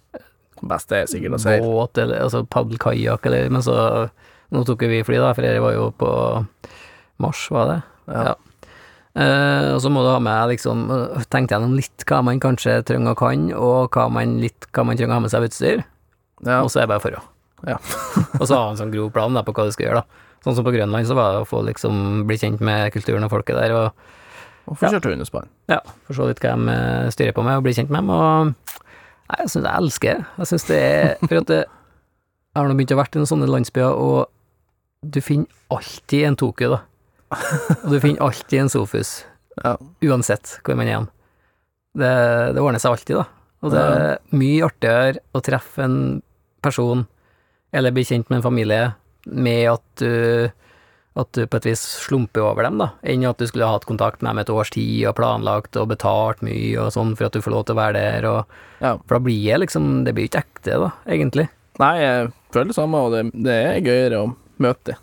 Beste 0.70 1.00
er 1.00 1.08
sikkert 1.10 1.38
å 1.38 1.40
seile. 1.40 1.64
båt, 1.64 1.98
eller 1.98 2.20
altså 2.26 2.44
padle 2.46 2.78
kajakk, 2.78 3.26
eller, 3.26 3.48
men 3.50 3.64
så, 3.64 3.74
nå 4.50 4.62
tok 4.66 4.82
jo 4.82 4.88
vi 4.90 5.02
fly 5.06 5.18
da, 5.22 5.32
for 5.36 5.46
dere 5.46 5.62
var 5.62 5.74
jo 5.76 5.88
på 6.00 6.10
mars, 7.22 7.42
var 7.54 7.68
det? 7.70 7.78
Ja. 8.10 8.34
Eh, 9.20 9.68
og 9.74 9.80
så 9.82 9.90
må 9.90 10.02
du 10.06 10.10
ha 10.12 10.20
med 10.22 10.52
liksom, 10.52 10.84
øh, 10.94 11.24
tenkte 11.30 11.56
gjennom 11.56 11.74
litt 11.78 12.04
hva 12.06 12.20
man 12.24 12.38
kanskje 12.42 12.76
trenger 12.86 13.12
og 13.14 13.18
kan, 13.18 13.48
og 13.58 13.90
hva 13.96 14.06
man, 14.12 14.36
litt, 14.42 14.68
hva 14.74 14.84
man 14.86 14.96
trenger 14.98 15.14
å 15.16 15.18
ha 15.18 15.24
med 15.24 15.32
seg 15.32 15.42
av 15.42 15.48
utstyr, 15.50 15.84
Ja. 16.46 16.60
og 16.62 16.70
så 16.70 16.80
er 16.80 16.86
det 16.86 16.92
bare 16.94 17.02
for 17.04 17.18
å. 17.18 17.22
Ja. 17.68 17.76
og 18.40 18.46
så 18.48 18.56
ha 18.56 18.70
en 18.70 18.78
sånn 18.78 18.92
grov 18.94 19.10
plan 19.12 19.34
da, 19.36 19.42
på 19.44 19.52
hva 19.56 19.66
du 19.68 19.74
skal 19.74 19.88
gjøre 19.90 20.02
da. 20.04 20.22
Sånn 20.46 20.54
som 20.56 20.64
på 20.64 20.72
Grønland 20.72 21.04
så 21.10 21.12
var 21.18 21.34
det 21.34 21.42
å 21.42 21.48
få 21.50 21.60
liksom 21.66 22.22
bli 22.30 22.38
kjent 22.40 22.62
med 22.64 22.86
kulturen 22.94 23.26
og 23.26 23.32
folket 23.34 23.58
der, 23.60 23.74
og 23.76 24.70
Og 24.70 24.78
få 24.78 24.88
kjørt 24.94 25.10
hundespann. 25.10 25.48
ja, 25.68 25.80
få 26.06 26.14
se 26.16 26.28
litt 26.30 26.40
hva 26.40 26.54
de 26.56 26.72
eh, 26.72 27.10
styrer 27.12 27.34
på 27.36 27.42
med, 27.44 27.58
og 27.58 27.66
bli 27.66 27.74
kjent 27.76 27.90
med 27.90 28.00
dem, 28.00 28.10
og 28.14 28.54
nei, 28.54 29.38
jeg 29.42 29.50
synes 29.52 29.66
jeg 29.66 29.74
elsker 29.82 30.14
det. 30.14 30.26
Jeg 30.38 30.46
synes 30.54 30.64
det 30.70 30.78
er, 30.80 31.16
for 31.26 31.42
at 31.42 31.50
det, 31.50 31.60
jeg 31.66 32.62
har 32.62 32.68
nå 32.70 32.78
begynt 32.78 32.94
å 32.94 33.00
være 33.02 33.12
i 33.12 33.20
noen 33.20 33.30
sånne 33.34 33.50
landsbyer, 33.50 33.92
og 34.00 34.30
du 35.02 35.20
finner 35.24 35.46
alltid 35.72 36.24
en 36.28 36.36
Tokyo, 36.36 36.70
da. 36.76 36.80
Og 37.84 37.90
du 37.94 38.00
finner 38.02 38.22
alltid 38.26 38.60
en 38.64 38.72
Sofus, 38.72 39.24
Ja. 39.64 39.76
uansett 40.06 40.58
hvor 40.64 40.76
man 40.78 40.88
er. 40.88 41.06
Det, 41.98 42.10
det 42.54 42.62
ordner 42.62 42.80
seg 42.82 42.94
alltid, 42.94 43.16
da. 43.20 43.26
Og 43.60 43.74
det 43.74 43.80
er 43.82 44.14
mye 44.40 44.64
artigere 44.64 45.20
å 45.36 45.42
treffe 45.44 45.84
en 45.84 45.98
person, 46.64 47.02
eller 47.76 47.92
bli 47.92 48.04
kjent 48.08 48.30
med 48.30 48.38
en 48.40 48.46
familie, 48.46 48.86
med 49.28 49.66
at 49.74 49.84
du 50.00 50.50
at 51.18 51.26
du 51.34 51.42
på 51.50 51.58
et 51.58 51.64
vis 51.66 51.80
slumper 52.06 52.40
over 52.46 52.62
dem, 52.64 52.76
da, 52.80 52.86
enn 53.02 53.24
at 53.26 53.36
du 53.42 53.44
skulle 53.50 53.66
ha 53.66 53.74
hatt 53.74 53.84
kontakt 53.84 54.22
med 54.22 54.30
dem 54.30 54.38
et 54.44 54.50
års 54.54 54.70
tid 54.72 55.08
og 55.10 55.16
planlagt 55.18 55.74
og 55.76 55.88
betalt 55.90 56.38
mye 56.46 56.78
og 56.80 56.92
sånn 56.94 57.10
for 57.18 57.26
at 57.26 57.34
du 57.34 57.42
får 57.42 57.52
lov 57.52 57.64
til 57.66 57.74
å 57.74 57.80
være 57.80 57.96
der, 57.98 58.26
og 58.30 58.54
Ja. 58.80 58.92
For 59.02 59.18
da 59.18 59.24
blir 59.26 59.42
det 59.50 59.58
liksom 59.66 60.04
Det 60.06 60.14
blir 60.14 60.24
jo 60.24 60.30
ikke 60.30 60.44
ekte, 60.46 60.78
da, 60.86 60.90
egentlig. 61.10 61.48
Nei, 61.82 61.90
jeg 62.00 62.30
føler 62.54 62.70
det 62.70 62.76
samme, 62.78 63.02
og 63.02 63.12
det, 63.12 63.24
det 63.34 63.56
er 63.66 63.82
gøyere 63.84 64.22
å 64.60 64.66
møte. 64.68 64.96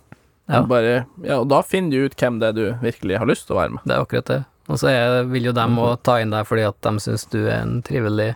Ja. 0.47 0.61
Bare, 0.63 1.05
ja, 1.27 1.41
og 1.41 1.49
da 1.51 1.61
finner 1.67 1.91
du 1.91 2.05
ut 2.07 2.15
hvem 2.15 2.37
det 2.39 2.53
er 2.53 2.55
du 2.55 2.65
virkelig 2.79 3.17
har 3.19 3.27
lyst 3.27 3.47
til 3.49 3.57
å 3.57 3.59
være 3.59 3.73
med. 3.75 3.81
Det 3.83 3.95
er 3.97 4.03
akkurat 4.05 4.29
det. 4.31 4.37
Og 4.71 4.79
så 4.79 4.91
vil 5.31 5.49
jo 5.49 5.53
dem 5.55 5.77
òg 5.79 5.97
ta 6.03 6.17
inn 6.23 6.31
deg 6.31 6.45
fordi 6.47 6.63
at 6.67 6.77
de 6.83 6.91
syns 7.03 7.25
du 7.31 7.39
er 7.47 7.61
en 7.65 7.81
trivelig 7.83 8.33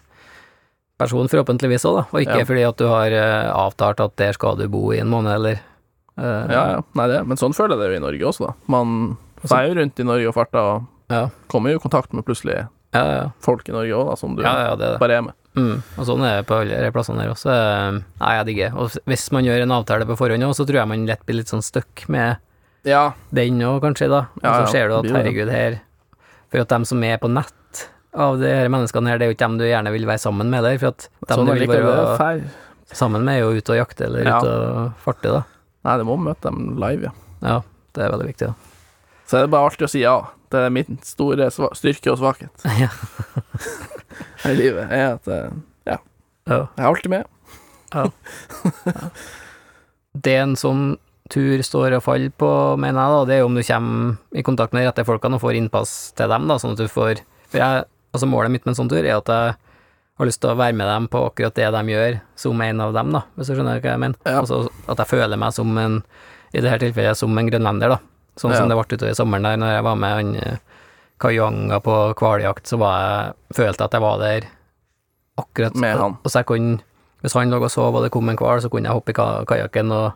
person, 1.02 1.28
forhåpentligvis 1.32 1.86
òg, 1.90 1.96
da, 1.98 2.04
og 2.12 2.20
ikke 2.22 2.40
Ja. 2.42 2.46
fordi 2.46 2.64
at 2.68 2.78
du 2.78 2.86
har 2.88 3.12
eh, 3.16 3.50
avtalt 3.52 4.00
at 4.04 4.16
der 4.22 4.34
skal 4.38 4.56
du 4.60 4.68
bo 4.70 4.92
i 4.94 5.00
en 5.02 5.10
måned, 5.10 5.34
eller 5.34 5.60
uh, 6.20 6.46
Ja, 6.52 6.64
ja, 6.76 6.82
nei 7.00 7.08
det, 7.10 7.22
men 7.28 7.38
sånn 7.38 7.56
føler 7.58 7.74
jeg 7.76 7.80
det 7.82 7.88
jo 7.90 7.98
i 8.02 8.06
Norge 8.06 8.28
også, 8.30 8.48
da. 8.48 8.54
Man 8.68 9.18
Altså- 9.42 9.58
er 9.58 9.68
jo 9.72 9.80
rundt 9.82 10.00
i 10.00 10.04
Norge 10.06 10.28
og 10.30 10.36
farter, 10.36 10.60
og 10.60 10.88
Ja, 11.10 11.30
kommer 11.50 11.72
jo 11.74 11.80
i 11.80 11.82
kontakt 11.82 12.14
med 12.14 12.24
plutselig 12.24 12.68
ja, 12.94 13.02
ja. 13.04 13.32
folk 13.42 13.68
i 13.68 13.72
Norge 13.74 13.92
òg, 13.98 14.10
da, 14.12 14.16
som 14.16 14.36
du 14.36 14.44
ja, 14.44 14.54
ja 14.70 14.76
det 14.76 14.92
det. 14.94 15.00
bare 15.00 15.18
er 15.18 15.22
med. 15.24 15.34
Mm, 15.58 15.82
og 16.00 16.06
sånn 16.08 16.22
er 16.24 16.38
det 16.40 16.46
på 16.48 16.56
alle 16.62 16.78
de 16.80 16.92
plassene 16.96 17.20
her 17.26 17.34
også. 17.34 17.50
Eh, 17.52 18.00
Nei, 18.22 18.32
jeg 18.38 18.46
digger. 18.48 18.76
Og 18.80 18.94
hvis 19.10 19.26
man 19.36 19.44
gjør 19.44 19.64
en 19.66 19.74
avtale 19.76 20.06
på 20.08 20.16
forhånd 20.20 20.46
òg, 20.48 20.54
så 20.56 20.64
tror 20.68 20.80
jeg 20.80 20.88
man 20.88 21.06
lett 21.10 21.26
blir 21.28 21.42
litt 21.42 21.52
sånn 21.52 21.64
stuck 21.66 22.06
med 22.08 22.38
Ja, 22.88 23.12
den 23.36 23.60
òg, 23.68 23.82
kanskje, 23.84 24.08
da. 24.10 24.22
Og 24.40 24.46
Ja, 24.46 24.54
så 24.54 24.62
ja, 24.64 24.72
ser 24.72 24.88
du 24.88 24.96
at 25.02 25.10
herregud, 25.12 25.52
her 25.52 25.80
For 26.52 26.64
at 26.64 26.70
dem 26.72 26.86
som 26.88 27.04
er 27.04 27.18
på 27.22 27.30
nett 27.32 27.84
av 28.16 28.40
de 28.40 28.48
her 28.48 28.68
menneskene 28.72 29.08
her, 29.08 29.18
det 29.20 29.26
er 29.28 29.30
jo 29.32 29.36
ikke 29.38 29.46
dem 29.48 29.58
du 29.60 29.66
gjerne 29.68 29.92
vil 29.94 30.06
være 30.08 30.20
sammen 30.20 30.50
med 30.52 30.64
der, 30.64 30.78
for 30.82 30.88
at 30.92 31.06
dem 31.28 31.38
sånn 31.38 31.46
du 31.48 31.54
vil 31.60 31.70
være 31.70 32.18
feil. 32.20 32.42
sammen 32.92 33.24
med, 33.24 33.36
er 33.38 33.46
jo 33.46 33.52
ute 33.62 33.72
og 33.76 33.80
jakte 33.88 34.06
eller 34.08 34.26
Ja. 34.28 34.40
ute 34.40 34.52
og 34.52 34.94
farte, 35.04 35.32
da. 35.32 35.44
Nei, 35.86 35.98
du 35.98 36.04
må 36.04 36.18
møte 36.20 36.42
dem 36.50 36.76
live, 36.80 37.04
ja. 37.08 37.12
Ja, 37.42 37.62
det 37.96 38.04
er 38.04 38.12
veldig 38.12 38.28
viktig, 38.28 38.48
da. 38.48 38.54
Så 39.32 39.38
er 39.40 39.46
det 39.46 39.54
bare 39.54 39.70
alltid 39.70 39.86
å 39.88 39.92
si 39.94 40.02
ja. 40.04 40.18
Det 40.52 40.60
er 40.66 40.74
min 40.76 40.98
store 41.08 41.46
styrke 41.80 42.12
og 42.12 42.18
svakhet 42.20 42.66
Ja. 42.82 42.90
i 44.52 44.56
livet, 44.58 44.90
er 44.92 45.14
at 45.14 45.30
eh, 45.32 45.54
ja, 45.88 45.96
Ja. 46.50 46.58
jeg 46.76 46.84
er 46.84 46.90
alltid 46.90 47.14
med. 47.14 47.30
Det 50.28 50.34
en 50.42 50.58
sånn 50.60 50.84
tur 51.32 51.62
står 51.64 51.96
og 51.96 52.04
faller 52.04 52.34
på, 52.36 52.50
mener 52.82 53.00
jeg, 53.00 53.14
da, 53.16 53.22
det 53.30 53.36
er 53.38 53.42
jo 53.44 53.48
om 53.48 53.56
du 53.56 53.64
kommer 53.64 54.18
i 54.36 54.44
kontakt 54.44 54.74
med 54.76 54.84
de 54.84 54.90
rette 54.90 55.06
folkene 55.08 55.38
og 55.40 55.44
får 55.46 55.56
innpass 55.62 55.94
til 56.18 56.28
dem, 56.34 56.50
da, 56.52 56.58
sånn 56.60 56.76
at 56.76 56.82
du 56.84 56.92
får 56.92 57.22
For 57.52 57.58
jeg, 57.62 57.86
altså 58.12 58.28
målet 58.28 58.52
mitt 58.52 58.66
med 58.66 58.74
en 58.74 58.80
sånn 58.82 58.92
tur 58.92 59.00
er 59.06 59.16
at 59.16 59.32
jeg 59.32 59.56
har 60.20 60.28
lyst 60.28 60.42
til 60.44 60.52
å 60.52 60.60
være 60.60 60.76
med 60.76 60.88
dem 60.92 61.08
på 61.12 61.22
akkurat 61.30 61.56
det 61.56 61.70
de 61.72 61.82
gjør, 61.94 62.20
som 62.40 62.60
en 62.68 62.84
av 62.84 62.92
dem, 62.98 63.16
da, 63.16 63.22
hvis 63.38 63.48
du 63.48 63.56
skjønner 63.56 63.80
hva 63.80 63.94
jeg 63.96 64.02
mener. 64.04 64.20
Ja. 64.28 64.42
Altså 64.44 64.66
at 64.92 65.00
jeg 65.02 65.12
føler 65.14 65.40
meg 65.40 65.56
som 65.56 65.72
en, 65.80 65.96
i 66.52 66.60
dette 66.60 66.82
tilfellet, 66.84 67.16
som 67.20 67.32
en 67.40 67.48
grønlender, 67.50 67.96
da. 67.96 68.00
Sånn 68.40 68.52
Ja. 68.54 68.58
som 68.62 68.70
det 68.70 68.78
ble 68.80 68.98
utover 68.98 69.12
i 69.12 69.16
sommeren 69.18 69.44
der, 69.44 69.58
når 69.58 69.74
jeg 69.76 69.84
var 69.84 69.96
med 70.00 70.14
han 70.16 70.36
eh, 70.36 70.58
Kajanga 71.22 71.80
på 71.84 71.96
hvaljakt, 72.18 72.66
så 72.68 72.78
var 72.82 72.96
jeg, 73.02 73.34
følte 73.56 73.84
jeg 73.84 73.86
at 73.92 73.94
jeg 73.98 74.02
var 74.02 74.18
der 74.20 74.48
akkurat 75.38 75.76
Med 75.76 75.98
han. 75.98 76.18
Og 76.24 76.32
så 76.32 76.40
jeg 76.42 76.46
kunne, 76.50 76.80
hvis 77.22 77.34
han 77.38 77.52
lå 77.52 77.60
og 77.62 77.70
sov 77.72 77.96
og 77.96 78.04
det 78.04 78.12
kom 78.12 78.30
en 78.30 78.38
hval, 78.40 78.62
så 78.64 78.70
kunne 78.72 78.88
jeg 78.90 78.94
hoppe 78.98 79.12
i 79.14 79.18
ka- 79.18 79.46
kajakken 79.46 79.92
og, 79.92 80.14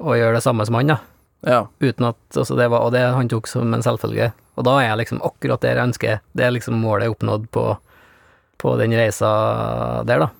og 0.00 0.16
gjøre 0.16 0.34
det 0.38 0.42
samme 0.46 0.64
som 0.66 0.74
han, 0.78 0.86
da. 0.94 0.98
Ja. 1.46 1.60
Uten 1.80 2.08
at, 2.08 2.16
altså 2.34 2.56
det 2.58 2.70
var, 2.70 2.80
og 2.86 2.92
det 2.92 3.02
han 3.14 3.28
tok 3.30 3.46
som 3.46 3.74
en 3.74 3.82
selvfølge. 3.84 4.32
Og 4.58 4.64
da 4.66 4.78
er 4.80 4.88
jeg 4.88 4.98
liksom 5.04 5.20
akkurat 5.22 5.60
der 5.62 5.76
jeg 5.76 5.86
ønsker. 5.90 6.20
Det 6.34 6.44
er 6.44 6.50
liksom 6.56 6.80
målet 6.82 7.12
oppnådd 7.12 7.44
på, 7.54 7.66
på 8.58 8.76
den 8.80 8.96
reisa 8.98 10.02
der, 10.08 10.24
da. 10.24 10.30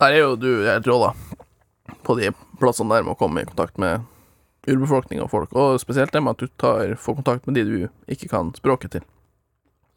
Der 0.00 0.12
er 0.16 0.18
jo 0.24 0.34
du 0.36 0.50
helt 0.66 0.86
rå, 0.90 0.98
da. 1.06 1.94
På 2.04 2.16
de 2.18 2.32
plassene 2.60 2.92
der 2.98 3.06
med 3.06 3.14
å 3.14 3.18
komme 3.20 3.42
i 3.44 3.48
kontakt 3.48 3.78
med 3.80 4.04
urbefolkning 4.74 5.20
og 5.24 5.30
folk. 5.32 5.52
Og 5.58 5.78
spesielt 5.82 6.12
det 6.14 6.22
med 6.22 6.36
at 6.36 6.44
du 6.44 6.46
tar, 6.60 6.94
får 6.96 7.18
kontakt 7.20 7.46
med 7.46 7.54
de 7.58 7.64
du 7.64 7.88
ikke 8.08 8.28
kan 8.32 8.52
språket 8.56 8.90
til. 8.98 9.04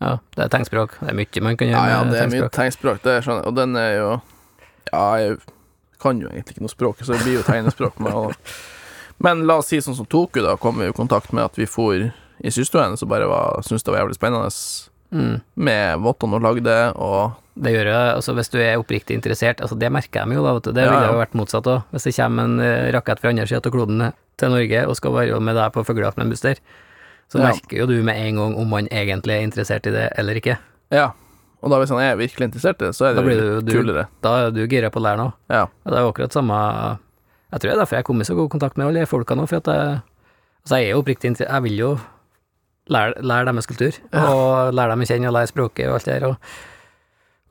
Ja, 0.03 0.17
det 0.35 0.43
er 0.45 0.49
tegnspråk. 0.51 0.97
Det 0.99 1.09
er 1.13 1.15
mye 1.15 1.41
man 1.45 1.57
kan 1.57 1.69
Ja, 1.69 1.79
gjøre 1.83 1.89
ja, 1.93 2.03
med 2.03 2.13
det 2.13 2.19
er 2.19 2.27
mye 2.27 2.41
tegnspråk. 2.49 2.55
tegnspråk, 2.57 3.01
det 3.05 3.17
skjønner 3.23 3.43
jeg. 3.43 3.47
Og 3.51 3.55
den 3.61 3.75
er 3.79 3.91
jo 3.97 4.09
Ja, 4.91 5.03
jeg 5.21 5.37
kan 6.03 6.19
jo 6.19 6.27
egentlig 6.27 6.57
ikke 6.57 6.65
noe 6.65 6.73
språk, 6.73 6.97
så 7.05 7.13
det 7.13 7.21
blir 7.23 7.37
jo 7.39 7.43
tegnespråk. 7.47 7.99
med. 8.03 8.35
Men 9.23 9.45
la 9.47 9.59
oss 9.61 9.67
si 9.71 9.77
sånn 9.79 9.95
som 9.95 10.05
Toku, 10.09 10.41
da, 10.43 10.57
kom 10.57 10.79
vi 10.81 10.89
i 10.89 10.91
kontakt 10.91 11.31
med 11.31 11.45
at 11.45 11.55
vi 11.55 11.65
for 11.69 11.93
i 11.95 12.49
systua 12.51 12.83
hennes 12.83 13.01
og 13.05 13.09
bare 13.09 13.27
var, 13.29 13.61
syntes 13.63 13.83
det 13.85 13.93
var 13.93 14.01
jævlig 14.03 14.15
spennende 14.19 14.51
Mm. 15.13 15.41
med 15.55 15.99
vottene 16.01 16.33
hun 16.33 16.41
lagde, 16.41 16.93
og 16.97 17.35
Det 17.55 17.69
gjør 17.75 17.85
jo, 17.91 17.97
altså 18.17 18.33
hvis 18.33 18.49
du 18.49 18.57
er 18.57 18.79
oppriktig 18.81 19.13
interessert, 19.13 19.59
altså 19.61 19.75
det 19.77 19.91
merker 19.93 20.25
de 20.25 20.33
jo 20.39 20.43
da, 20.43 20.53
vet 20.57 20.63
du. 20.65 20.71
Det 20.73 20.85
ville 20.89 21.09
jo 21.11 21.19
vært 21.19 21.35
motsatt 21.37 21.67
òg. 21.69 21.83
Hvis 21.93 22.07
det 22.09 22.15
kommer 22.17 22.43
en 22.49 22.59
eh, 22.59 22.91
rakett 22.95 23.19
fra 23.21 23.29
andre 23.29 23.45
sida 23.45 23.61
av 23.61 23.73
kloden 23.75 24.01
til 24.41 24.49
Norge 24.49 24.85
og 24.89 24.95
skal 24.97 25.13
være 25.13 25.39
med 25.39 25.55
deg 25.59 25.73
på 25.75 25.83
fuglejakt 25.85 26.17
med 26.17 26.25
en 26.25 26.33
buster, 26.33 26.55
så 27.29 27.37
Ja. 27.39 27.51
merker 27.51 27.77
jo 27.77 27.85
du 27.85 28.01
med 28.03 28.17
en 28.17 28.35
gang 28.41 28.55
om 28.57 28.69
man 28.69 28.87
egentlig 28.89 29.35
er 29.37 29.45
interessert 29.45 29.85
i 29.85 29.91
det 29.93 30.07
eller 30.17 30.33
ikke. 30.41 30.57
Ja. 30.91 31.11
Og 31.63 31.69
da 31.71 31.77
hvis 31.79 31.89
han 31.93 32.01
er 32.03 32.17
virkelig 32.19 32.49
interessert 32.49 32.81
i 32.81 32.85
det, 32.89 32.95
så 32.97 33.05
er 33.11 33.13
det 33.21 33.37
jo 33.37 33.61
du- 33.61 33.71
kulere. 33.71 34.07
Da 34.21 34.47
er 34.47 34.51
du 34.51 34.67
gira 34.67 34.89
på 34.89 34.99
å 34.99 35.03
lære 35.05 35.17
noe. 35.21 35.33
Ja. 35.49 35.67
Det 35.85 35.93
er 35.93 36.01
jo 36.01 36.11
akkurat 36.11 36.33
samme 36.33 36.99
Jeg 37.53 37.59
tror 37.61 37.69
det 37.69 37.73
er 37.77 37.81
derfor 37.85 37.95
jeg 37.97 38.03
kom 38.05 38.19
i 38.21 38.23
så 38.25 38.35
god 38.35 38.49
kontakt 38.49 38.77
med 38.77 38.87
alle 38.87 38.99
de 38.99 39.05
folka 39.05 39.35
nå, 39.37 39.47
for 39.47 39.57
at 39.57 39.65
jeg 39.69 40.01
Altså, 40.65 40.77
jeg 40.79 40.85
er 40.87 40.91
jo 40.95 41.01
oppriktig 41.03 41.29
interessert 41.29 41.53
Jeg 41.53 41.63
vil 41.63 41.77
jo 41.77 41.99
lære, 42.89 43.13
lære 43.23 43.45
deres 43.45 43.65
kultur, 43.69 43.93
og 44.13 44.73
lære 44.73 44.89
dem 44.91 45.01
å 45.01 45.07
kjenne 45.07 45.27
og 45.29 45.33
lære 45.37 45.51
språket 45.51 45.87
og 45.87 45.93
alt 45.95 46.05
det 46.05 46.19
der, 46.19 46.27
og, 46.27 46.37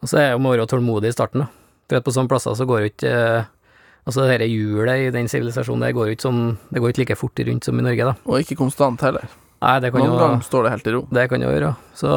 og 0.02 0.10
så 0.10 0.18
er 0.20 0.30
jo 0.32 0.42
må 0.42 0.52
være 0.52 0.66
tålmodig 0.70 1.12
i 1.12 1.16
starten, 1.16 1.44
da. 1.44 1.48
For 1.90 1.98
at 2.00 2.06
på 2.06 2.14
sånne 2.14 2.30
plasser 2.30 2.56
så 2.58 2.66
går 2.68 2.84
jo 2.84 2.92
ikke 2.92 3.10
eh, 3.12 3.50
Altså, 4.02 4.24
det 4.24 4.32
dette 4.32 4.48
hjulet 4.50 4.98
i 4.98 5.10
den 5.14 5.28
sivilisasjonen 5.30 5.84
der 5.84 5.92
går 5.94 6.08
jo 6.08 6.14
ikke 6.16 6.24
sånn 6.24 6.40
Det 6.74 6.80
går 6.82 6.90
ikke 6.90 7.02
like 7.04 7.16
fort 7.20 7.42
rundt 7.46 7.68
som 7.68 7.78
i 7.78 7.84
Norge, 7.86 8.08
da. 8.08 8.14
Og 8.26 8.42
ikke 8.42 8.56
konstant 8.58 9.04
heller. 9.06 9.28
Nei, 9.62 9.76
det 9.78 9.92
kan 9.94 10.02
Noen 10.02 10.10
jo 10.10 10.18
ganger 10.18 10.40
står 10.42 10.66
det 10.66 10.72
helt 10.72 10.88
i 10.90 10.94
ro. 10.96 11.02
Det 11.14 11.26
kan 11.30 11.44
jo 11.44 11.52
gjøre. 11.52 11.68
Så 11.94 12.14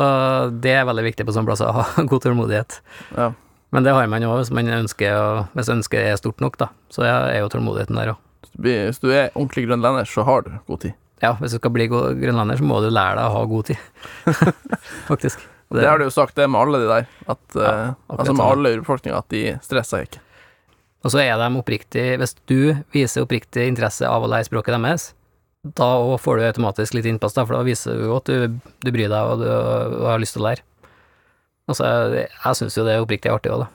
det 0.66 0.74
er 0.74 0.88
veldig 0.90 1.04
viktig 1.12 1.28
på 1.28 1.36
sånne 1.36 1.52
plasser, 1.52 1.70
å 1.70 1.84
ha 1.84 2.06
god 2.10 2.26
tålmodighet. 2.26 2.80
Ja. 3.14 3.30
Men 3.76 3.86
det 3.86 3.94
har 3.94 4.10
man 4.10 4.26
jo 4.26 4.34
hvis 4.40 4.50
man 4.56 4.72
ønsker 4.72 5.46
Hvis 5.54 5.70
ønsket 5.74 6.08
er 6.08 6.18
stort 6.18 6.42
nok, 6.42 6.58
da. 6.58 6.72
Så 6.90 7.06
jeg 7.06 7.14
er 7.14 7.44
jo 7.44 7.52
tålmodigheten 7.54 8.02
der 8.02 8.16
òg. 8.16 8.22
Hvis 8.66 9.02
du 9.04 9.12
er 9.12 9.30
ordentlig 9.36 9.68
grønlender, 9.68 10.10
så 10.10 10.26
har 10.26 10.46
du 10.48 10.56
god 10.66 10.88
tid. 10.88 10.98
Ja, 11.22 11.36
hvis 11.38 11.54
du 11.54 11.60
skal 11.60 11.74
bli 11.76 11.86
grønlender, 11.92 12.58
så 12.58 12.66
må 12.66 12.82
du 12.82 12.90
lære 12.90 13.20
deg 13.20 13.30
å 13.30 13.36
ha 13.36 13.46
god 13.52 13.70
tid. 13.70 14.32
Faktisk. 15.12 15.46
Det, 15.82 15.88
har 15.90 16.00
du 16.02 16.06
jo 16.08 16.14
sagt, 16.14 16.36
det 16.38 16.48
med 16.50 16.62
alle 16.62 16.82
de 16.84 16.88
der. 16.90 17.10
At, 17.32 17.44
ja, 17.58 17.74
altså 18.12 18.34
med 18.36 18.46
alle 18.46 18.72
urbefolkninga, 18.78 19.20
at 19.20 19.30
de 19.34 19.44
stresser 19.66 20.08
ikke. 20.08 20.22
Og 21.06 21.14
så 21.14 21.22
er 21.22 21.38
de 21.38 21.48
oppriktig 21.60 22.06
Hvis 22.18 22.34
du 22.50 22.74
viser 22.96 23.22
oppriktig 23.22 23.68
interesse 23.70 24.08
av 24.10 24.26
å 24.26 24.30
lære 24.32 24.48
språket 24.48 24.74
deres, 24.80 25.12
da 25.66 25.88
òg 26.02 26.20
får 26.22 26.38
du 26.38 26.46
automatisk 26.46 26.94
litt 26.98 27.08
innpass, 27.10 27.34
da, 27.38 27.46
for 27.46 27.58
da 27.58 27.64
viser 27.66 27.98
du 27.98 28.12
at 28.14 28.30
du, 28.30 28.60
du 28.86 28.92
bryr 28.94 29.10
deg 29.10 29.32
og 29.32 29.42
du, 29.42 29.48
og 29.50 30.10
har 30.12 30.22
lyst 30.22 30.38
til 30.38 30.44
å 30.44 30.50
lære. 30.50 30.66
Altså, 31.66 31.88
jeg, 32.14 32.28
jeg 32.30 32.60
syns 32.60 32.78
jo 32.78 32.86
det 32.86 32.94
er 32.94 33.06
oppriktig 33.06 33.32
artig 33.34 33.54
òg, 33.54 33.66
da. 33.66 33.72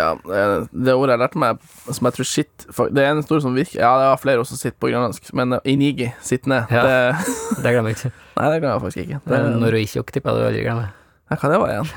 Ja, 0.00 0.08
det 0.24 0.68
det 0.72 0.94
ordet 0.96 1.14
jeg 1.14 1.20
lærte 1.20 1.38
meg, 1.38 1.58
som 1.84 2.06
jeg 2.08 2.16
tror 2.16 2.26
shit 2.26 2.64
Det 2.96 3.02
er 3.02 3.10
en 3.12 3.20
historie 3.20 3.42
som 3.44 3.52
virker 3.54 3.76
Ja, 3.76 3.90
det 4.00 4.06
har 4.08 4.20
flere 4.22 4.40
også 4.40 4.56
sitt 4.56 4.78
på 4.80 4.88
grønlandsk, 4.88 5.28
men 5.36 5.52
eh, 5.58 5.66
inigi, 5.68 6.08
sitt 6.24 6.48
ned. 6.50 6.72
Ja. 6.72 6.82
Det, 6.88 7.34
Det 7.62 7.74
glemmer 7.74 7.92
jeg 7.92 8.00
ikke. 8.00 8.12
nei, 8.38 8.46
det 8.48 8.58
glemmer 8.62 8.72
jeg 8.72 8.84
faktisk 8.86 9.02
ikke. 9.04 9.20
Det 9.28 9.42
Det, 9.44 9.54
Noroishok 9.62 10.14
tipper 10.16 10.32
jeg 10.32 10.40
du 10.40 10.48
aldri 10.48 10.64
glemmer. 10.64 10.90
Ja, 11.32 11.38
hva 11.40 11.48
det 11.52 11.60
var 11.62 11.72
igjen? 11.72 11.90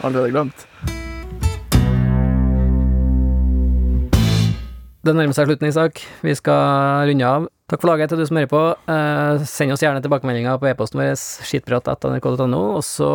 Hadde 0.00 0.26
glemt. 0.32 0.66
Det 5.00 5.14
nærmer 5.16 5.32
seg 5.32 5.48
slutten, 5.48 5.70
Isak. 5.70 6.02
Vi 6.20 6.34
skal 6.36 7.06
runde 7.08 7.24
av. 7.24 7.46
Takk 7.70 7.80
for 7.80 7.92
laget 7.92 8.10
til 8.10 8.20
du 8.20 8.26
som 8.28 8.36
hører 8.36 8.50
på. 8.50 8.64
Eh, 8.90 9.44
send 9.48 9.72
oss 9.72 9.84
gjerne 9.84 10.02
tilbakemeldinger 10.04 10.58
på 10.60 10.68
e-posten 10.72 11.00
vår, 11.00 11.14
skittprat.nrk.no. 11.46 12.60
Og 12.74 12.82
så 12.84 13.10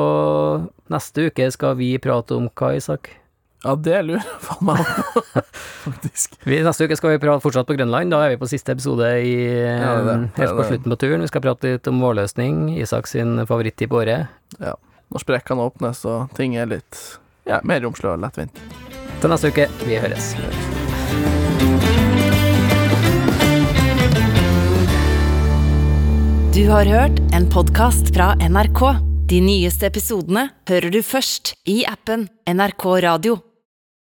neste 0.93 1.27
uke 1.29 1.51
skal 1.53 1.75
vi 1.77 1.91
prate 2.01 2.37
om 2.39 2.47
hva, 2.49 2.71
Isak? 2.79 3.11
Ja, 3.65 3.73
det 3.81 4.01
lurer 4.05 4.21
jeg 4.21 4.41
faen 4.45 4.67
meg 4.67 4.81
på, 4.85 5.21
faktisk. 5.87 6.35
Vi, 6.45 6.59
neste 6.61 6.85
uke 6.85 6.97
skal 6.99 7.15
vi 7.15 7.21
prate 7.23 7.41
fortsatt 7.41 7.65
på 7.65 7.77
Grønland. 7.79 8.13
Da 8.13 8.19
er 8.21 8.35
vi 8.35 8.39
på 8.43 8.49
siste 8.51 8.75
episode 8.75 9.07
i, 9.25 9.33
Ja, 9.57 9.95
det 9.97 10.05
det. 10.05 10.17
Det 10.35 10.43
helt 10.43 10.59
på 10.59 10.67
slutten 10.69 10.93
på 10.93 10.99
turen. 11.01 11.25
Vi 11.25 11.31
skal 11.31 11.45
prate 11.47 11.71
litt 11.73 11.89
om 11.89 12.01
vårløsning, 12.03 12.67
Isak 12.77 13.09
sin 13.09 13.39
favorittid 13.49 13.89
på 13.89 14.03
året. 14.03 14.29
Når 14.61 15.23
sprekkene 15.23 15.65
åpnes 15.65 16.03
og 16.09 16.33
ting 16.37 16.57
er 16.61 16.69
litt 16.69 17.01
ja, 17.49 17.57
mer 17.65 17.81
romslig 17.81 18.11
og 18.13 18.21
lettvint. 18.21 18.61
Til 19.21 19.33
neste 19.33 19.49
uke. 19.49 19.65
Vi 19.85 19.97
høres. 20.01 20.35
Du 26.55 26.61
har 26.69 26.85
hørt 26.85 27.17
en 27.35 27.49
podkast 27.51 28.13
fra 28.15 28.35
NRK. 28.39 28.85
De 29.25 29.41
nyeste 29.41 29.89
episodene 29.89 30.47
hører 30.69 30.93
du 30.93 31.01
først 31.03 31.55
i 31.65 31.81
appen 31.89 32.29
NRK 32.45 32.85
Radio. 33.09 33.41